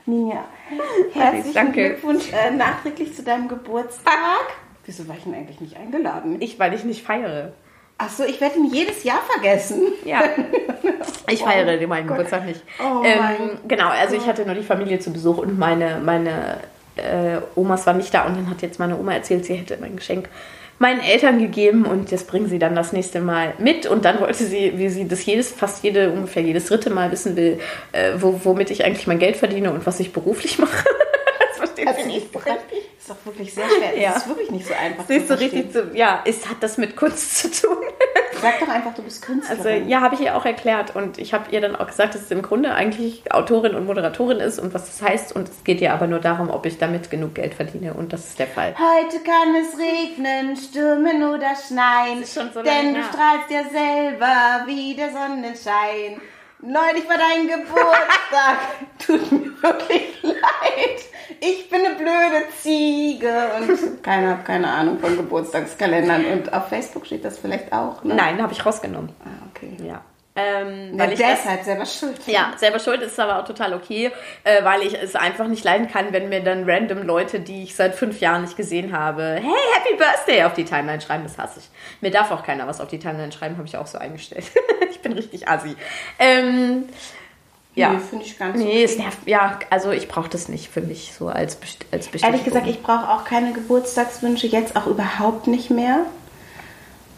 [0.07, 0.45] Ninja,
[1.12, 1.89] herzlichen Danke.
[1.91, 4.47] Glückwunsch äh, nachträglich zu deinem Geburtstag.
[4.87, 6.41] Wieso war ich denn eigentlich nicht eingeladen?
[6.41, 7.53] Ich, weil ich nicht feiere.
[7.97, 9.83] Ach so, ich werde ihn jedes Jahr vergessen.
[10.05, 10.23] Ja.
[11.31, 12.61] Ich feiere meinen Geburtstag nicht.
[12.79, 13.37] Oh ähm, mein
[13.67, 16.59] genau, also ich hatte nur die Familie zu Besuch und meine, meine
[16.97, 19.97] äh, Omas waren nicht da und dann hat jetzt meine Oma erzählt, sie hätte mein
[19.97, 20.29] Geschenk
[20.79, 23.87] meinen Eltern gegeben und das bringen sie dann das nächste Mal mit.
[23.87, 27.37] Und dann wollte sie, wie sie das jedes, fast jede, ungefähr jedes dritte Mal wissen
[27.37, 27.61] will,
[27.93, 30.85] äh, wo, womit ich eigentlich mein Geld verdiene und was ich beruflich mache.
[31.49, 32.35] das versteht also sie nicht.
[32.35, 32.43] Das
[33.05, 33.99] ist doch wirklich sehr schwer.
[33.99, 34.13] Ja.
[34.13, 35.05] Das ist wirklich nicht so einfach.
[35.07, 37.77] Siehst du richtig zu, ja, ist, hat das mit Kunst zu tun.
[38.41, 39.59] Sag doch einfach, du bist Künstlerin.
[39.59, 42.23] Also ja, habe ich ihr auch erklärt und ich habe ihr dann auch gesagt, dass
[42.23, 45.83] es im Grunde eigentlich Autorin und Moderatorin ist und was das heißt und es geht
[45.83, 48.75] ihr aber nur darum, ob ich damit genug Geld verdiene und das ist der Fall.
[48.79, 55.11] Heute kann es regnen, stürmen oder schneien, so denn du strahlst ja selber wie der
[55.13, 56.21] Sonnenschein.
[56.67, 58.59] Neulich war dein Geburtstag.
[58.99, 61.05] Tut mir wirklich leid.
[61.41, 66.25] Ich bin eine blöde Ziege und keiner hat keine Ahnung von Geburtstagskalendern.
[66.25, 68.03] Und auf Facebook steht das vielleicht auch.
[68.03, 68.15] Ne?
[68.15, 69.11] Nein, habe ich rausgenommen.
[69.25, 69.77] Ah, okay.
[69.87, 70.01] Ja.
[70.37, 72.16] Ähm, weil ich deshalb das, selber schuld.
[72.26, 74.11] Ja, selber schuld ist aber auch total okay,
[74.43, 77.76] äh, weil ich es einfach nicht leiden kann, wenn mir dann random Leute, die ich
[77.76, 81.22] seit fünf Jahren nicht gesehen habe, hey, Happy Birthday auf die Timeline schreiben.
[81.22, 81.70] Das hasse ich.
[82.01, 84.45] Mir darf auch keiner was auf die Timeline schreiben, habe ich auch so eingestellt.
[84.91, 85.76] ich bin richtig assi.
[86.18, 86.89] Ähm,
[87.76, 87.93] ja.
[87.93, 88.85] Nee, finde ich ganz Nee, okay.
[88.85, 89.18] es nervt.
[89.26, 91.59] Ja, also ich brauche das nicht für mich so als,
[91.93, 92.22] als Bestätigung.
[92.22, 96.07] Ehrlich gesagt, ich brauche auch keine Geburtstagswünsche, jetzt auch überhaupt nicht mehr.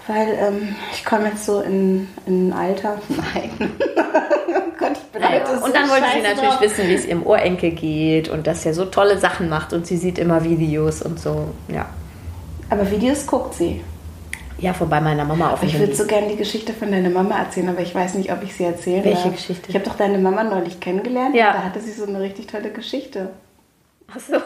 [0.06, 2.98] Weil ähm, ich komme jetzt so in, in ein Alter.
[3.08, 3.50] Nein.
[3.58, 6.60] oh Gott, ich bin naja, Und dann wollte sie natürlich drauf.
[6.60, 9.96] wissen, wie es ihrem Urenkel geht und dass er so tolle Sachen macht und sie
[9.96, 11.48] sieht immer Videos und so.
[11.68, 11.86] Ja.
[12.70, 13.82] Aber Videos guckt sie.
[14.58, 17.68] Ja, vorbei meiner Mama auf Ich würde so gerne die Geschichte von deiner Mama erzählen,
[17.68, 19.34] aber ich weiß nicht, ob ich sie erzählen Welche darf.
[19.34, 19.68] Geschichte?
[19.68, 21.52] Ich habe doch deine Mama neulich kennengelernt ja.
[21.52, 23.30] da hatte sie so eine richtig tolle Geschichte.
[24.08, 24.36] Ach so.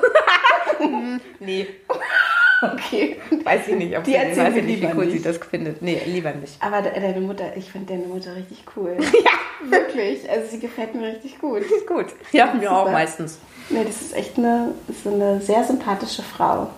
[1.38, 1.66] nee.
[2.62, 3.16] Okay.
[3.44, 5.18] Weiß ich nicht, ob die sie, weiß ich nicht, wie cool nicht.
[5.18, 5.80] sie das findet.
[5.80, 6.54] Nee, lieber nicht.
[6.60, 8.96] Aber deine Mutter, ich finde deine Mutter richtig cool.
[9.00, 10.28] ja, wirklich.
[10.28, 11.62] Also sie gefällt mir richtig gut.
[11.62, 12.06] Ist gut.
[12.32, 13.38] Ja, mir auch meistens.
[13.70, 16.68] Nee, das ist echt eine, ist eine sehr sympathische Frau.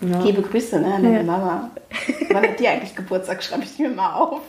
[0.00, 0.20] Ja.
[0.20, 1.22] Liebe Grüße ne, an deine ja.
[1.22, 1.70] Mama.
[2.30, 3.42] Wann hat die eigentlich Geburtstag?
[3.42, 4.40] Schreibe ich mir mal auf.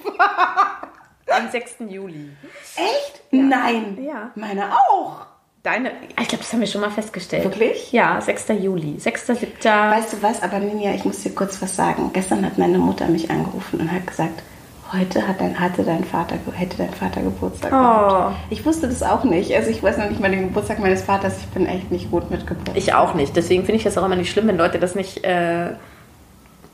[1.27, 1.75] Am 6.
[1.89, 2.29] Juli.
[2.75, 3.21] Echt?
[3.31, 3.41] Ja.
[3.41, 3.97] Nein.
[4.03, 4.31] Ja.
[4.35, 5.25] Meine auch.
[5.63, 7.45] Deine, ich glaube, das haben wir schon mal festgestellt.
[7.45, 7.93] Wirklich?
[7.93, 8.49] Ja, 6.
[8.61, 8.99] Juli.
[8.99, 9.27] 6.
[9.27, 9.51] 7.
[9.63, 12.09] Weißt du was, aber Ninja, ich muss dir kurz was sagen.
[12.11, 14.43] Gestern hat meine Mutter mich angerufen und hat gesagt,
[14.91, 17.77] heute hat dein, hatte dein Vater, hätte dein Vater Geburtstag oh.
[17.77, 18.35] gehabt.
[18.49, 19.55] Ich wusste das auch nicht.
[19.55, 21.37] Also ich weiß noch nicht mal den Geburtstag meines Vaters.
[21.39, 22.75] Ich bin echt nicht gut mit Geburtstag.
[22.75, 23.33] Ich auch nicht.
[23.33, 25.23] Deswegen finde ich das auch immer nicht schlimm, wenn Leute das nicht...
[25.23, 25.75] Äh,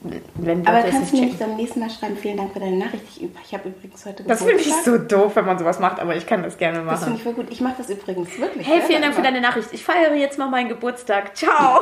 [0.02, 3.04] wenn Aber kannst du mir nicht beim nächsten Mal schreiben, vielen Dank für deine Nachricht.
[3.10, 4.28] Ich, ich habe übrigens heute Geburtstag.
[4.28, 6.92] Das finde ich so doof, wenn man sowas macht, aber ich kann das gerne machen.
[6.92, 7.48] Das finde ich voll gut.
[7.50, 8.66] Ich mache das übrigens wirklich.
[8.66, 9.70] Hey, vielen Dank für deine Nachricht.
[9.74, 11.36] Ich feiere jetzt mal meinen Geburtstag.
[11.36, 11.82] Ciao.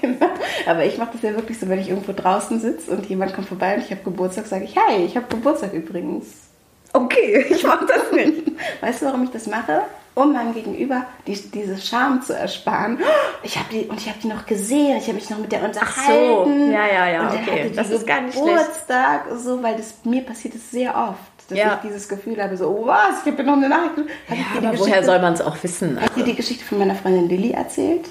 [0.00, 0.26] genau.
[0.66, 3.48] Aber ich mache das ja wirklich so, wenn ich irgendwo draußen sitze und jemand kommt
[3.48, 6.48] vorbei und ich habe Geburtstag, sage ich, hi, ich habe Geburtstag übrigens.
[6.94, 8.52] Okay, ich mache das nicht.
[8.80, 9.82] Weißt du, warum ich das mache?
[10.18, 12.98] Um meinem Gegenüber die, diese Scham zu ersparen.
[13.42, 14.96] Ich habe die und ich habe die noch gesehen.
[14.96, 15.90] Ich habe mich noch mit der unterhalten.
[15.90, 17.20] Ach so, ja, ja, ja.
[17.20, 17.50] Und dann okay.
[17.50, 19.42] hatte die das ist gar nicht Geburtstag, schlecht.
[19.44, 21.74] so, weil das mir passiert es sehr oft dass ja.
[21.76, 24.10] ich dieses Gefühl habe, so, oh, was, ich habe noch eine Nachricht.
[24.28, 25.96] Ja, aber woher soll man es auch wissen?
[25.96, 28.06] Habe ich dir die Geschichte von meiner Freundin Lilly erzählt?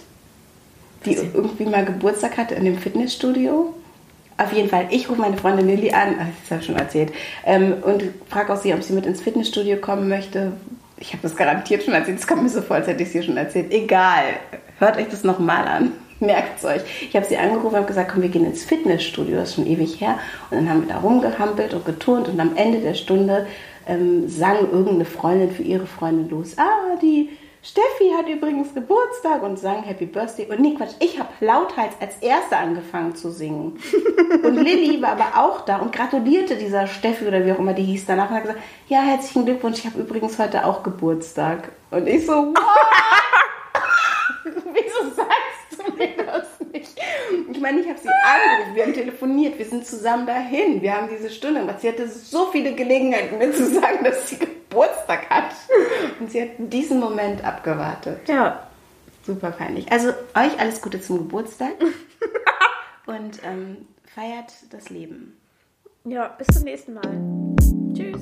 [1.05, 3.75] Die irgendwie mal Geburtstag hatte in dem Fitnessstudio?
[4.39, 7.11] Auf jeden Fall, ich rufe meine Freundin Lilly an, das habe ich schon erzählt,
[7.45, 10.53] ähm, und frage auch sie, ob sie mit ins Fitnessstudio kommen möchte.
[10.99, 13.13] Ich habe das garantiert schon erzählt, es kommt mir so vor, als hätte ich es
[13.13, 13.71] hier schon erzählt.
[13.71, 14.23] Egal,
[14.79, 15.91] hört euch das nochmal an.
[16.19, 16.81] Merkt es euch.
[17.01, 20.01] Ich habe sie angerufen und gesagt, komm, wir gehen ins Fitnessstudio, das ist schon ewig
[20.01, 20.17] her.
[20.49, 23.45] Und dann haben wir da rumgehampelt und geturnt und am Ende der Stunde
[23.85, 26.57] ähm, sang irgendeine Freundin für ihre Freundin los.
[26.57, 27.29] Ah, die
[27.63, 30.47] Steffi hat übrigens Geburtstag und sang Happy Birthday.
[30.49, 33.79] Und nee, Quatsch, ich habe lauthals als Erste angefangen zu singen.
[34.43, 37.83] Und Lilly war aber auch da und gratulierte dieser Steffi oder wie auch immer die
[37.83, 41.71] hieß danach und hat gesagt, ja, herzlichen Glückwunsch, ich habe übrigens heute auch Geburtstag.
[41.91, 42.53] Und ich so, wow!
[44.43, 46.99] Wieso sagst du mir das nicht?
[47.57, 51.09] Ich meine, ich habe sie angerufen, wir haben telefoniert, wir sind zusammen dahin, wir haben
[51.09, 51.81] diese Stunde gemacht.
[51.81, 55.55] Sie hatte so viele Gelegenheiten, mir zu sagen, dass sie Geburtstag hat.
[56.19, 58.29] Und sie hat diesen Moment abgewartet.
[58.29, 58.67] Ja.
[59.25, 59.91] Super peinlich.
[59.91, 61.73] Also euch alles Gute zum Geburtstag.
[63.07, 65.35] Und ähm, feiert das Leben.
[66.05, 67.95] Ja, bis zum nächsten Mal.
[67.95, 68.21] Tschüss.